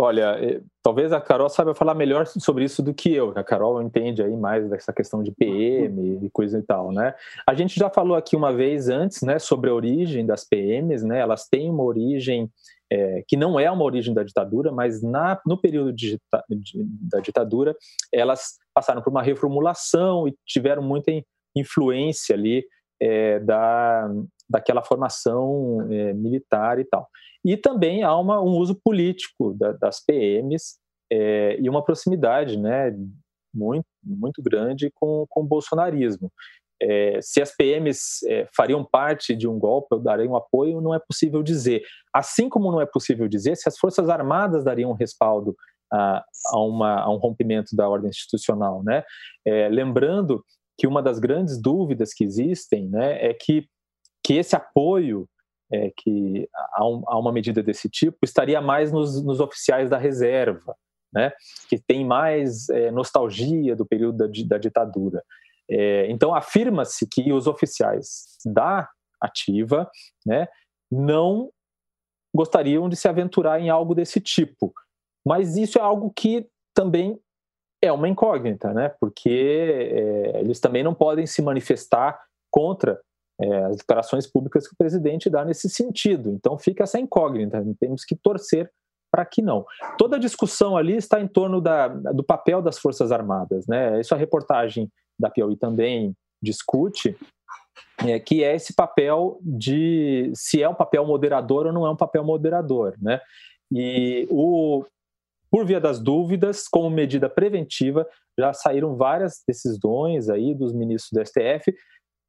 [0.00, 3.32] Olha, eh, talvez a Carol saiba falar melhor sobre isso do que eu.
[3.34, 7.16] A Carol entende aí mais dessa questão de PM e coisa e tal, né?
[7.44, 11.18] A gente já falou aqui uma vez antes, né, sobre a origem das PMs, né?
[11.18, 12.48] Elas têm uma origem
[12.88, 16.16] é, que não é uma origem da ditadura, mas na, no período de,
[16.48, 17.76] de, da ditadura
[18.12, 21.10] elas passaram por uma reformulação e tiveram muita
[21.56, 22.64] influência ali
[23.02, 24.08] é, da,
[24.48, 27.08] daquela formação é, militar e tal.
[27.44, 30.78] E também há uma, um uso político da, das PMs
[31.10, 32.94] é, e uma proximidade né,
[33.54, 36.30] muito, muito grande com, com o bolsonarismo.
[36.80, 40.98] É, se as PMs é, fariam parte de um golpe ou dariam apoio, não é
[41.00, 41.82] possível dizer.
[42.14, 45.56] Assim como não é possível dizer se as Forças Armadas dariam respaldo
[45.92, 48.82] a, a, uma, a um rompimento da ordem institucional.
[48.84, 49.02] Né?
[49.44, 50.44] É, lembrando
[50.78, 53.66] que uma das grandes dúvidas que existem né, é que,
[54.24, 55.28] que esse apoio
[55.72, 59.98] é, que a, um, a, uma medida desse tipo estaria mais nos, nos oficiais da
[59.98, 60.74] reserva,
[61.12, 61.32] né,
[61.68, 65.22] que tem mais é, nostalgia do período da, da ditadura.
[65.70, 68.88] É, então, afirma-se que os oficiais da
[69.20, 69.90] ativa
[70.24, 70.48] né,
[70.90, 71.50] não
[72.34, 74.72] gostariam de se aventurar em algo desse tipo.
[75.26, 77.18] Mas isso é algo que também
[77.82, 78.88] é uma incógnita, né?
[79.00, 83.00] Porque é, eles também não podem se manifestar contra
[83.40, 86.30] é, as declarações públicas que o presidente dá nesse sentido.
[86.30, 88.70] Então fica essa incógnita, temos que torcer
[89.10, 89.64] para que não.
[89.96, 94.00] Toda a discussão ali está em torno da, do papel das Forças Armadas, né?
[94.00, 97.16] Isso a reportagem da Piauí também discute,
[98.06, 101.96] é, que é esse papel de se é um papel moderador ou não é um
[101.96, 103.20] papel moderador, né?
[103.72, 104.84] E o
[105.50, 108.06] por via das dúvidas, como medida preventiva,
[108.38, 111.74] já saíram várias decisões aí dos ministros do STF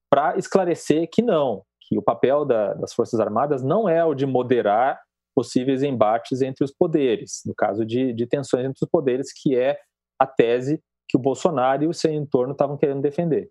[0.10, 4.26] para esclarecer que não, que o papel da, das Forças Armadas não é o de
[4.26, 5.00] moderar
[5.36, 9.80] possíveis embates entre os poderes, no caso de, de tensões entre os poderes, que é
[10.20, 13.50] a tese que o Bolsonaro e o seu entorno estavam querendo defender.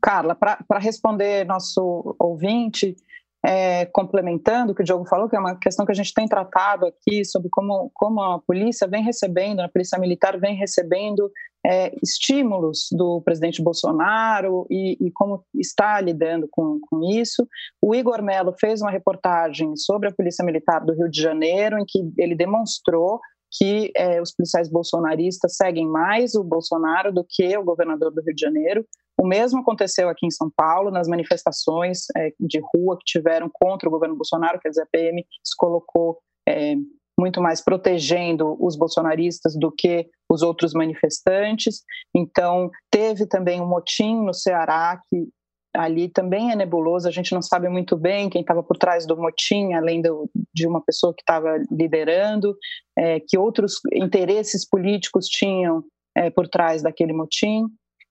[0.00, 2.96] Carla, para responder nosso ouvinte,
[3.44, 6.26] é, complementando o que o Diogo falou, que é uma questão que a gente tem
[6.26, 11.30] tratado aqui sobre como, como a polícia vem recebendo, a polícia militar vem recebendo
[11.64, 17.46] é, estímulos do presidente Bolsonaro e, e, como está lidando com, com isso.
[17.82, 21.84] O Igor Melo fez uma reportagem sobre a polícia militar do Rio de Janeiro, em
[21.86, 27.64] que ele demonstrou que é, os policiais bolsonaristas seguem mais o Bolsonaro do que o
[27.64, 28.86] governador do Rio de Janeiro.
[29.18, 33.88] O mesmo aconteceu aqui em São Paulo, nas manifestações é, de rua que tiveram contra
[33.88, 36.18] o governo Bolsonaro, quer dizer, a PM se colocou
[36.48, 36.74] é,
[37.18, 41.82] muito mais protegendo os bolsonaristas do que os outros manifestantes.
[42.16, 45.28] Então, teve também um motim no Ceará que
[45.74, 49.16] ali também é nebuloso, a gente não sabe muito bem quem estava por trás do
[49.16, 52.56] motim, além do, de uma pessoa que estava liderando,
[52.98, 55.84] é, que outros interesses políticos tinham
[56.16, 57.66] é, por trás daquele motim.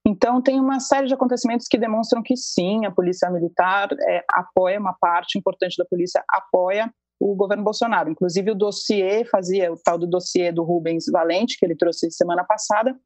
[0.09, 4.79] Então, tem uma série de acontecimentos que demonstram que sim, a polícia militar é, apoia,
[4.79, 8.09] uma parte importante da polícia apoia o governo Bolsonaro.
[8.09, 12.43] Inclusive, o dossiê fazia, o tal do dossiê do Rubens Valente, que ele trouxe semana
[12.43, 12.97] passada,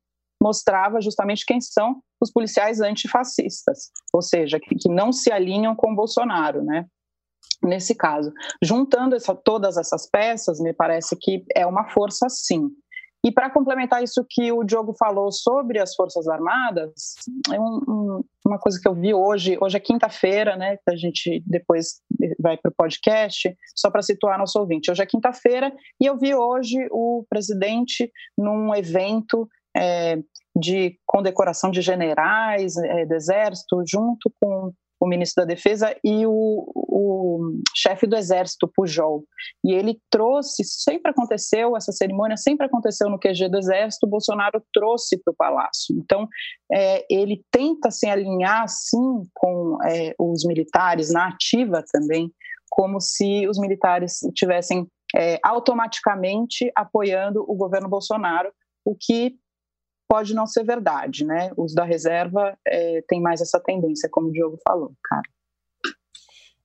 [0.41, 5.93] mostrava justamente quem são os policiais antifascistas, ou seja, que, que não se alinham com
[5.93, 6.85] Bolsonaro, né?
[7.61, 12.69] Nesse caso, juntando essa, todas essas peças, me parece que é uma força sim.
[13.25, 17.15] E para complementar isso que o Diogo falou sobre as Forças Armadas,
[17.53, 20.77] é um, um, uma coisa que eu vi hoje, hoje é quinta-feira, né?
[20.87, 22.01] A gente depois
[22.37, 24.91] vai para o podcast, só para situar nosso ouvinte.
[24.91, 30.17] Hoje é quinta-feira e eu vi hoje o presidente num evento é,
[30.53, 36.71] de condecoração de generais é, do Exército, junto com o ministro da Defesa e o,
[36.73, 39.25] o chefe do Exército, Pujol.
[39.61, 45.21] E ele trouxe, sempre aconteceu, essa cerimônia sempre aconteceu no QG do Exército, Bolsonaro trouxe
[45.21, 45.93] para o Palácio.
[45.97, 46.25] Então,
[46.71, 52.31] é, ele tenta se alinhar, sim, com é, os militares, na ativa também,
[52.69, 58.53] como se os militares tivessem é, automaticamente apoiando o governo Bolsonaro,
[58.85, 59.35] o que
[60.13, 61.49] pode não ser verdade, né?
[61.57, 65.23] Os da reserva é, tem mais essa tendência, como o Diogo falou, cara.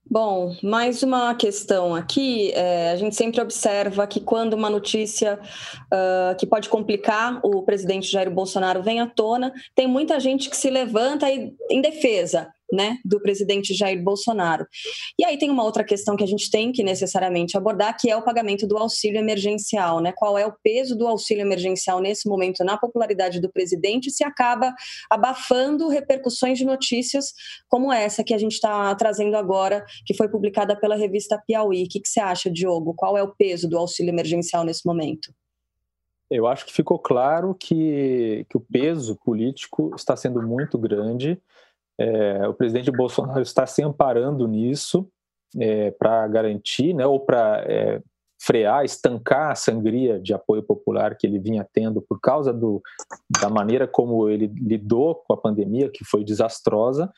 [0.05, 2.51] Bom, mais uma questão aqui.
[2.51, 5.39] É, a gente sempre observa que quando uma notícia
[5.91, 10.55] uh, que pode complicar o presidente Jair Bolsonaro vem à tona, tem muita gente que
[10.55, 14.65] se levanta em defesa né, do presidente Jair Bolsonaro.
[15.17, 18.15] E aí tem uma outra questão que a gente tem que necessariamente abordar, que é
[18.15, 20.13] o pagamento do auxílio emergencial, né?
[20.15, 24.73] Qual é o peso do auxílio emergencial nesse momento na popularidade do presidente se acaba
[25.09, 27.33] abafando repercussões de notícias
[27.67, 31.83] como essa que a gente está trazendo agora, que foi publicada pela revista Piauí.
[31.83, 32.93] O que, que você acha, Diogo?
[32.93, 35.33] Qual é o peso do auxílio emergencial nesse momento?
[36.29, 41.41] Eu acho que ficou claro que, que o peso político está sendo muito grande
[41.99, 45.07] é, o presidente Bolsonaro está se amparando nisso
[45.59, 48.01] é, para garantir, né, ou para é,
[48.41, 52.81] frear, estancar a sangria de apoio popular que ele vinha tendo por causa do,
[53.41, 57.11] da maneira como ele lidou com a pandemia, que foi desastrosa.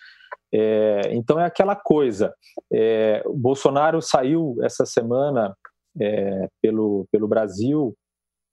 [0.53, 2.33] É, então é aquela coisa.
[2.73, 5.55] É, Bolsonaro saiu essa semana
[5.99, 7.95] é, pelo, pelo Brasil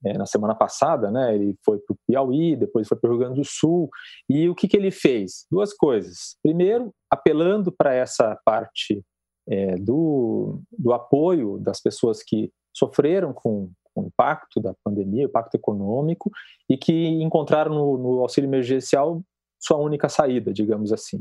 [0.05, 1.35] é, na semana passada, né?
[1.35, 3.89] Ele foi para o Piauí, depois foi para o Rio Grande do Sul.
[4.29, 5.47] E o que, que ele fez?
[5.51, 6.37] Duas coisas.
[6.43, 9.03] Primeiro, apelando para essa parte
[9.49, 15.29] é, do, do apoio das pessoas que sofreram com, com, o impacto da pandemia, o
[15.29, 16.31] impacto econômico,
[16.69, 19.23] e que encontraram no, no auxílio emergencial
[19.59, 21.21] sua única saída, digamos assim.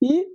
[0.00, 0.26] E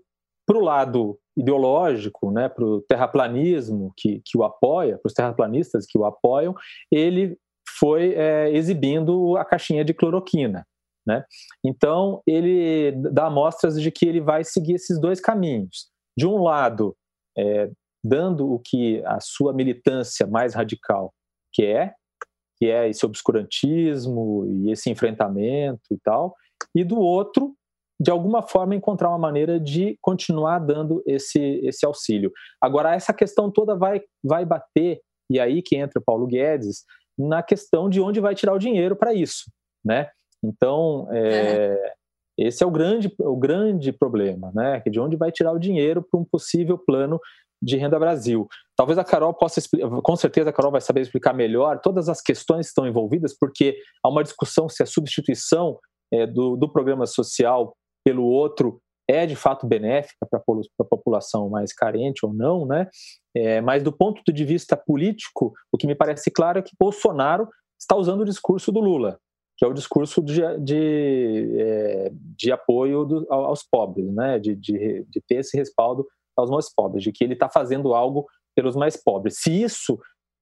[0.46, 5.86] para o lado ideológico, né, para o terraplanismo que, que o apoia, para os terraplanistas
[5.86, 6.56] que o apoiam,
[6.92, 7.38] ele
[7.80, 10.66] foi é, exibindo a caixinha de cloroquina.
[11.06, 11.24] Né?
[11.64, 15.90] Então, ele dá amostras de que ele vai seguir esses dois caminhos.
[16.18, 16.96] De um lado,
[17.38, 17.70] é,
[18.04, 21.14] dando o que a sua militância mais radical
[21.54, 21.96] quer,
[22.58, 26.36] que é esse obscurantismo e esse enfrentamento e tal,
[26.76, 27.56] e do outro,
[28.00, 32.32] de alguma forma encontrar uma maneira de continuar dando esse, esse auxílio.
[32.62, 35.00] Agora, essa questão toda vai, vai bater,
[35.32, 36.84] e aí que entra Paulo Guedes,
[37.18, 39.52] na questão de onde vai tirar o dinheiro para isso,
[39.84, 40.10] né?
[40.44, 41.94] Então, é, é.
[42.38, 44.82] esse é o grande, o grande problema, né?
[44.88, 47.20] De onde vai tirar o dinheiro para um possível plano
[47.62, 48.48] de renda Brasil.
[48.76, 52.22] Talvez a Carol possa explicar, com certeza a Carol vai saber explicar melhor todas as
[52.22, 55.80] questões que estão envolvidas, porque há uma discussão se a substituição
[56.14, 61.72] é, do, do programa social pelo outro é de fato benéfica para a população mais
[61.72, 62.90] carente ou não, né?
[63.36, 67.48] É, mas do ponto de vista político, o que me parece claro é que Bolsonaro
[67.80, 69.20] está usando o discurso do Lula,
[69.58, 74.40] que é o discurso de, de, é, de apoio do, aos pobres, né?
[74.40, 76.06] De, de, de, ter esse respaldo
[76.36, 79.40] aos mais pobres, de que ele está fazendo algo pelos mais pobres.
[79.40, 80.00] Se isso,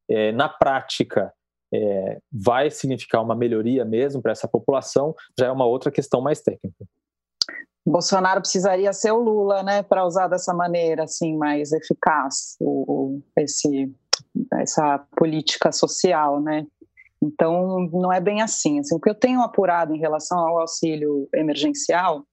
[0.10, 1.32] é, na prática,
[1.74, 6.42] é, vai significar uma melhoria mesmo para essa população, já é uma outra questão mais
[6.42, 6.86] técnica.
[7.86, 13.22] Bolsonaro precisaria ser o Lula, né, para usar dessa maneira assim mais eficaz o, o,
[13.38, 13.94] esse
[14.54, 16.66] essa política social, né?
[17.22, 18.80] Então não é bem assim.
[18.80, 18.96] assim.
[18.96, 22.26] O que eu tenho apurado em relação ao auxílio emergencial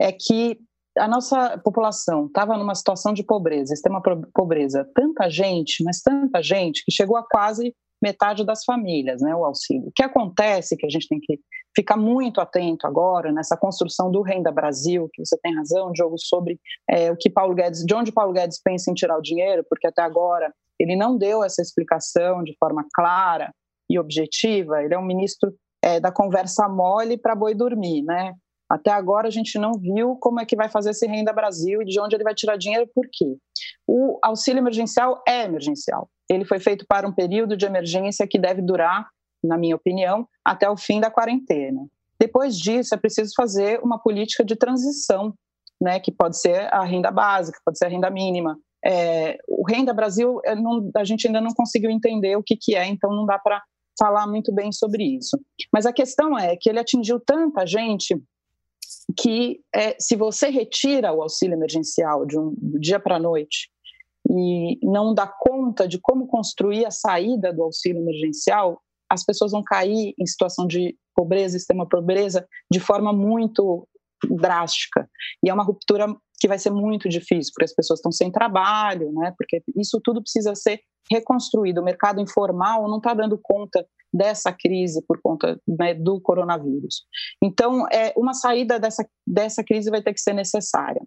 [0.00, 0.58] é que
[0.96, 4.02] a nossa população estava numa situação de pobreza, extrema
[4.34, 9.44] pobreza, tanta gente, mas tanta gente que chegou a quase metade das famílias, né, o
[9.44, 9.88] auxílio.
[9.88, 11.38] O que acontece, que a gente tem que
[11.74, 16.58] ficar muito atento agora nessa construção do Renda Brasil, que você tem razão, Diogo, sobre
[16.88, 19.86] é, o que Paulo Guedes, de onde Paulo Guedes pensa em tirar o dinheiro, porque
[19.86, 23.52] até agora ele não deu essa explicação de forma clara
[23.90, 28.34] e objetiva, ele é um ministro é, da conversa mole para boi dormir, né?
[28.70, 31.86] Até agora a gente não viu como é que vai fazer esse Renda Brasil e
[31.86, 33.36] de onde ele vai tirar dinheiro, por quê?
[33.86, 36.08] O auxílio emergencial é emergencial.
[36.28, 39.08] Ele foi feito para um período de emergência que deve durar,
[39.42, 41.86] na minha opinião, até o fim da quarentena.
[42.20, 45.32] Depois disso, é preciso fazer uma política de transição,
[45.80, 48.58] né, que pode ser a renda básica, pode ser a renda mínima.
[48.84, 52.86] É, o Renda Brasil, não, a gente ainda não conseguiu entender o que, que é,
[52.86, 53.62] então não dá para
[53.98, 55.38] falar muito bem sobre isso.
[55.72, 58.20] Mas a questão é que ele atingiu tanta gente
[59.18, 63.68] que é, se você retira o auxílio emergencial de um dia para a noite
[64.28, 69.62] e não dá conta de como construir a saída do auxílio emergencial, as pessoas vão
[69.62, 73.88] cair em situação de pobreza, extrema pobreza, de forma muito
[74.36, 75.08] drástica.
[75.42, 76.06] E é uma ruptura
[76.40, 79.32] que vai ser muito difícil, porque as pessoas estão sem trabalho, né?
[79.36, 81.80] porque isso tudo precisa ser reconstruído.
[81.80, 87.04] O mercado informal não está dando conta dessa crise por conta né, do coronavírus.
[87.42, 91.02] Então, é, uma saída dessa, dessa crise vai ter que ser necessária.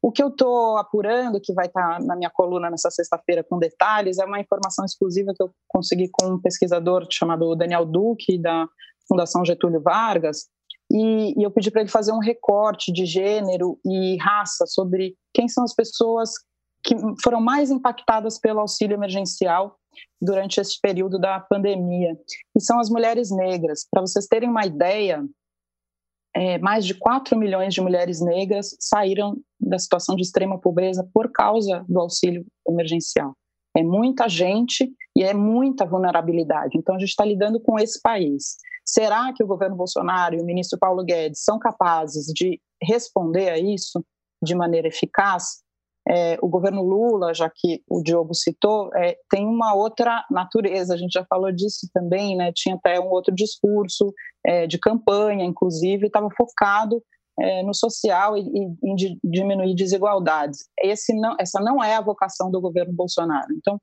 [0.00, 3.58] O que eu estou apurando, que vai estar tá na minha coluna nessa sexta-feira com
[3.58, 8.66] detalhes, é uma informação exclusiva que eu consegui com um pesquisador chamado Daniel Duque, da
[9.08, 10.46] Fundação Getúlio Vargas,
[10.90, 15.48] e, e eu pedi para ele fazer um recorte de gênero e raça sobre quem
[15.48, 16.30] são as pessoas
[16.82, 19.76] que foram mais impactadas pelo auxílio emergencial
[20.20, 22.16] durante esse período da pandemia,
[22.56, 23.86] e são as mulheres negras.
[23.90, 25.22] Para vocês terem uma ideia,
[26.34, 31.32] é, mais de 4 milhões de mulheres negras saíram da situação de extrema pobreza por
[31.32, 33.34] causa do auxílio emergencial.
[33.74, 36.76] É muita gente e é muita vulnerabilidade.
[36.76, 38.56] Então, a gente está lidando com esse país.
[38.84, 43.58] Será que o governo Bolsonaro e o ministro Paulo Guedes são capazes de responder a
[43.58, 44.04] isso
[44.42, 45.62] de maneira eficaz?
[46.08, 50.96] É, o governo Lula, já que o Diogo citou, é, tem uma outra natureza, a
[50.96, 52.52] gente já falou disso também, né?
[52.54, 57.02] tinha até um outro discurso é, de campanha, inclusive, estava focado
[57.38, 60.68] é, no social e, e em de, diminuir desigualdades.
[60.80, 63.52] Esse não, essa não é a vocação do governo Bolsonaro.
[63.56, 63.80] Então,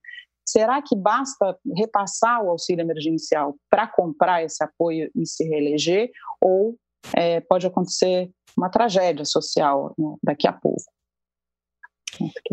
[0.47, 6.09] será que basta repassar o auxílio emergencial para comprar esse apoio e se reeleger?
[6.41, 6.75] Ou
[7.15, 10.92] é, pode acontecer uma tragédia social né, daqui a pouco?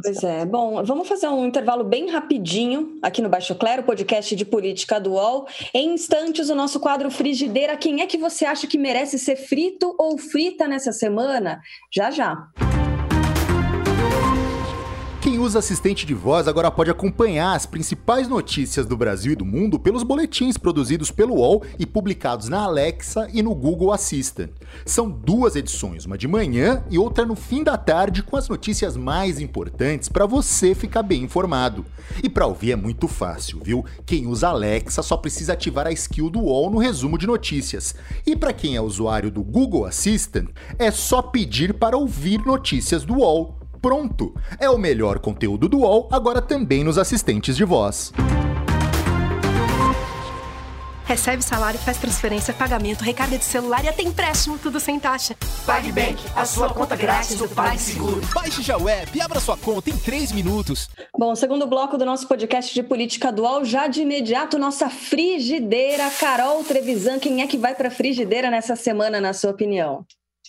[0.03, 0.45] Pois é.
[0.45, 5.13] Bom, vamos fazer um intervalo bem rapidinho aqui no Baixo Clero, podcast de política do
[5.13, 5.47] UOL.
[5.75, 7.77] Em instantes, o nosso quadro Frigideira.
[7.77, 11.61] Quem é que você acha que merece ser frito ou frita nessa semana?
[11.93, 12.49] Já já.
[15.21, 19.45] Quem usa assistente de voz agora pode acompanhar as principais notícias do Brasil e do
[19.45, 24.49] mundo pelos boletins produzidos pelo UOL e publicados na Alexa e no Google Assistant.
[24.87, 28.97] São duas edições, uma de manhã e outra no fim da tarde, com as notícias
[28.97, 31.85] mais importantes para você ficar bem informado.
[32.25, 33.85] E para ouvir é muito fácil, viu?
[34.07, 37.95] Quem usa Alexa só precisa ativar a skill do UOL no resumo de notícias.
[38.27, 40.49] E para quem é usuário do Google Assistant,
[40.79, 44.35] é só pedir para ouvir notícias do UOL pronto!
[44.59, 48.13] É o melhor conteúdo do UOL, agora também nos assistentes de voz.
[51.11, 55.35] Recebe salário, faz transferência, pagamento, recarga de celular e até empréstimo, tudo sem taxa.
[55.67, 58.21] PagBank, a sua conta grátis do PagSeguro.
[58.33, 60.89] Baixe já o app e abra sua conta em 3 minutos.
[61.19, 66.63] Bom, segundo bloco do nosso podcast de política dual, já de imediato, nossa frigideira, Carol
[66.63, 67.19] Trevisan.
[67.19, 70.07] Quem é que vai para frigideira nessa semana, na sua opinião?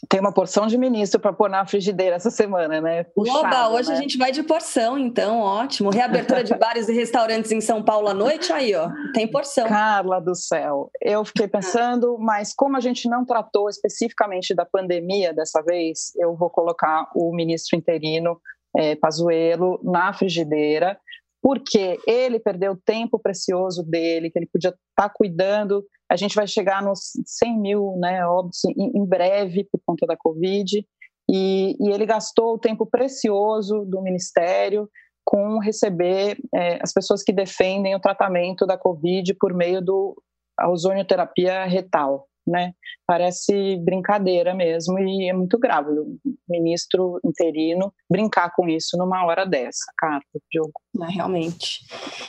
[0.10, 3.04] Tem uma porção de ministro para pôr na frigideira essa semana, né?
[3.04, 3.95] Puxado, Oba, hoje né?
[3.95, 5.89] a gente vai de porção, então, ótimo.
[5.91, 9.68] Reabertura de bares e restaurantes em São Paulo à noite, aí, ó, tem porção.
[9.68, 15.34] Carla do céu, eu fiquei pensando, mas como a gente não tratou especificamente da pandemia
[15.34, 18.39] dessa vez, eu vou colocar o ministro interino
[18.76, 20.97] é, Pazuello na frigideira,
[21.41, 25.84] porque ele perdeu tempo precioso dele, que ele podia estar tá cuidando.
[26.12, 30.86] A gente vai chegar nos 100 mil né, óbitos em, breve por conta da Covid,
[31.30, 34.89] e, e, ele gastou o tempo precioso do Ministério
[35.24, 40.22] com receber é, as pessoas que defendem o tratamento da Covid por meio do
[40.59, 42.74] ozonioterapia retal né?
[43.05, 49.45] Parece brincadeira mesmo e é muito grave o ministro interino brincar com isso numa hora
[49.45, 50.74] dessa, cara, Diogo.
[51.01, 51.86] É, realmente.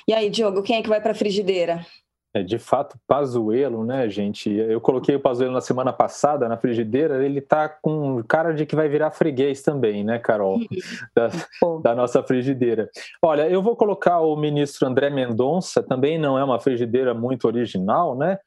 [0.06, 1.84] E aí, Diogo, quem é que vai para a frigideira?
[2.34, 4.50] É, de fato, Pazuelo, né, gente?
[4.50, 8.74] Eu coloquei o Pazuelo na semana passada na frigideira, ele tá com cara de que
[8.74, 10.58] vai virar freguês também, né, Carol?
[11.14, 11.28] Da,
[11.82, 12.88] da, nossa frigideira.
[13.20, 18.16] Olha, eu vou colocar o ministro André Mendonça, também não é uma frigideira muito original,
[18.16, 18.38] né?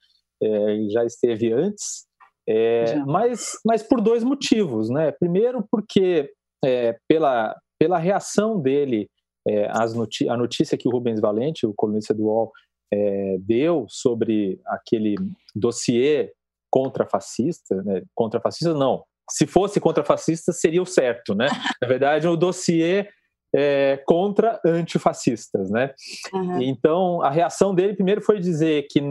[0.41, 2.05] é, já esteve antes,
[2.47, 4.89] é, mas, mas por dois motivos.
[4.89, 5.11] Né?
[5.11, 6.31] Primeiro, porque
[6.63, 9.09] é, pela, pela reação dele
[9.47, 12.51] é, às noti a notícia que o Rubens Valente, o colunista do UOL,
[12.93, 15.15] é, deu sobre aquele
[15.55, 16.31] dossiê
[16.69, 18.01] contra fascista, né?
[18.13, 21.47] contra fascista não, se fosse contra fascista seria o certo, né?
[21.81, 23.07] Na verdade, o dossiê
[23.55, 25.93] é, contra antifascistas, né?
[26.33, 26.61] Uhum.
[26.61, 29.01] Então, a reação dele primeiro foi dizer que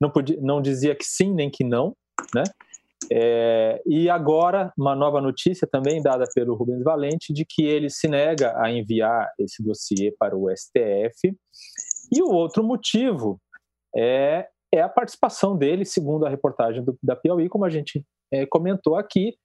[0.00, 1.96] não, podia, não dizia que sim nem que não,
[2.34, 2.42] né?
[3.12, 8.08] É, e agora, uma nova notícia também dada pelo Rubens Valente de que ele se
[8.08, 11.36] nega a enviar esse dossiê para o STF.
[12.12, 13.40] E o outro motivo
[13.94, 18.46] é, é a participação dele, segundo a reportagem do, da Piauí, como a gente é,
[18.46, 19.36] comentou aqui,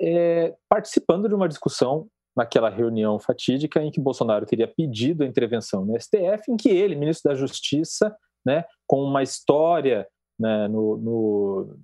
[0.00, 5.84] é, participando de uma discussão naquela reunião fatídica em que Bolsonaro teria pedido a intervenção
[5.84, 10.06] no STF, em que ele, ministro da Justiça, né, com uma história
[10.38, 11.76] né, no, no,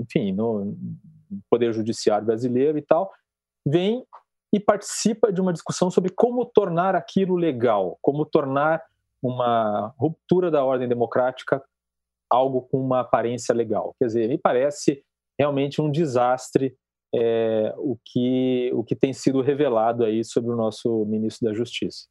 [0.00, 0.76] enfim, no
[1.48, 3.10] Poder Judiciário brasileiro e tal,
[3.66, 4.04] vem
[4.52, 8.82] e participa de uma discussão sobre como tornar aquilo legal, como tornar
[9.22, 11.62] uma ruptura da ordem democrática
[12.30, 13.94] algo com uma aparência legal.
[13.98, 15.04] Quer dizer, me parece
[15.38, 16.74] realmente um desastre
[17.14, 22.06] é, o, que, o que tem sido revelado aí sobre o nosso ministro da Justiça.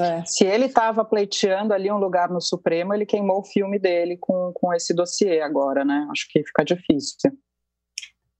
[0.00, 0.24] É.
[0.24, 4.52] Se ele estava pleiteando ali um lugar no Supremo, ele queimou o filme dele com,
[4.52, 6.06] com esse dossiê agora, né?
[6.10, 7.16] Acho que fica difícil.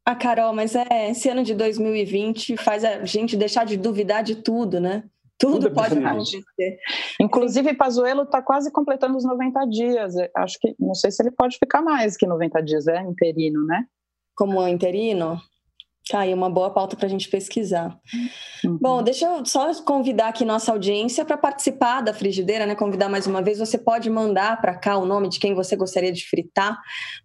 [0.04, 4.36] Ah, Carol, mas é, esse ano de 2020 faz a gente deixar de duvidar de
[4.36, 5.04] tudo, né?
[5.38, 6.78] Tudo, tudo é pode acontecer.
[7.20, 10.14] Inclusive, Pazuello está quase completando os 90 dias.
[10.36, 13.84] Acho que, não sei se ele pode ficar mais que 90 dias, é interino, né?
[14.36, 15.40] Como interino?
[16.12, 17.98] Tá aí uma boa pauta para a gente pesquisar.
[18.62, 18.76] Uhum.
[18.78, 22.74] Bom, deixa eu só convidar aqui nossa audiência para participar da frigideira, né?
[22.74, 23.58] Convidar mais uma vez.
[23.58, 26.78] Você pode mandar para cá o nome de quem você gostaria de fritar.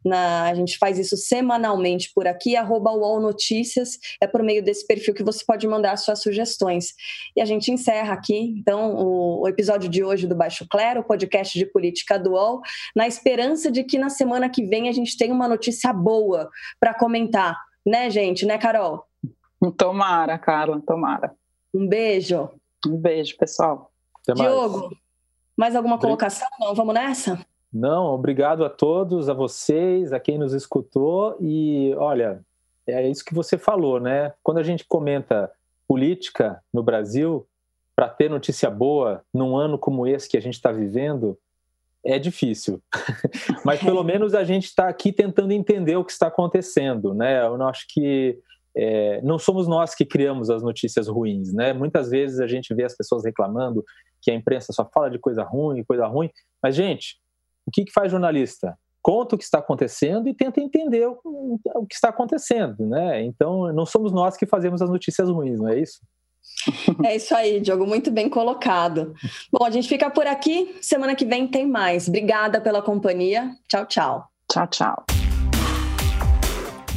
[0.06, 4.00] Na, a gente faz isso semanalmente por aqui, arroba UOL Notícias.
[4.22, 6.94] É por meio desse perfil que você pode mandar suas sugestões.
[7.36, 11.04] E a gente encerra aqui, então, o, o episódio de hoje do Baixo Clero, o
[11.04, 12.62] podcast de política do UOL,
[12.96, 16.94] na esperança de que na semana que vem a gente tenha uma notícia boa para
[16.94, 18.46] comentar né, gente?
[18.46, 19.06] Né, Carol?
[19.78, 21.34] Tomara, Carla, tomara.
[21.74, 22.50] Um beijo.
[22.86, 23.92] Um beijo, pessoal.
[24.22, 24.94] Até Diogo, mais,
[25.56, 26.48] mais alguma colocação?
[26.60, 27.40] Não, vamos nessa?
[27.74, 31.38] Não, obrigado a todos, a vocês, a quem nos escutou.
[31.40, 32.42] E olha,
[32.86, 34.34] é isso que você falou, né?
[34.44, 35.52] Quando a gente comenta
[35.88, 37.48] política no Brasil,
[37.96, 41.38] para ter notícia boa num ano como esse que a gente está vivendo
[42.06, 42.82] é difícil.
[43.66, 47.46] Mas pelo menos a gente está aqui tentando entender o que está acontecendo, né?
[47.46, 48.38] Eu acho que
[48.76, 51.74] é, não somos nós que criamos as notícias ruins, né?
[51.74, 53.84] Muitas vezes a gente vê as pessoas reclamando
[54.22, 56.30] que a imprensa só fala de coisa ruim, coisa ruim.
[56.62, 57.18] Mas gente,
[57.66, 58.78] o que, que faz jornalista?
[59.02, 63.24] Conta o que está acontecendo e tenta entender o, o que está acontecendo, né?
[63.24, 66.00] Então não somos nós que fazemos as notícias ruins, não é isso?
[67.04, 69.14] É isso aí, Diogo, muito bem colocado.
[69.52, 70.76] Bom, a gente fica por aqui.
[70.82, 72.08] Semana que vem tem mais.
[72.08, 73.52] Obrigada pela companhia.
[73.68, 74.28] Tchau, tchau.
[74.52, 75.06] Tchau, tchau.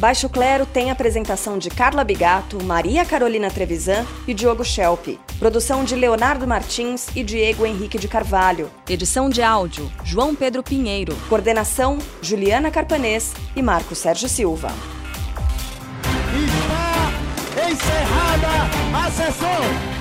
[0.01, 5.09] Baixo Clero tem apresentação de Carla Bigato, Maria Carolina Trevisan e Diogo Schelp.
[5.39, 8.71] Produção de Leonardo Martins e Diego Henrique de Carvalho.
[8.89, 11.15] Edição de áudio, João Pedro Pinheiro.
[11.29, 14.71] Coordenação, Juliana Carpanês e Marco Sérgio Silva.
[17.71, 20.00] Encerrada a sessão!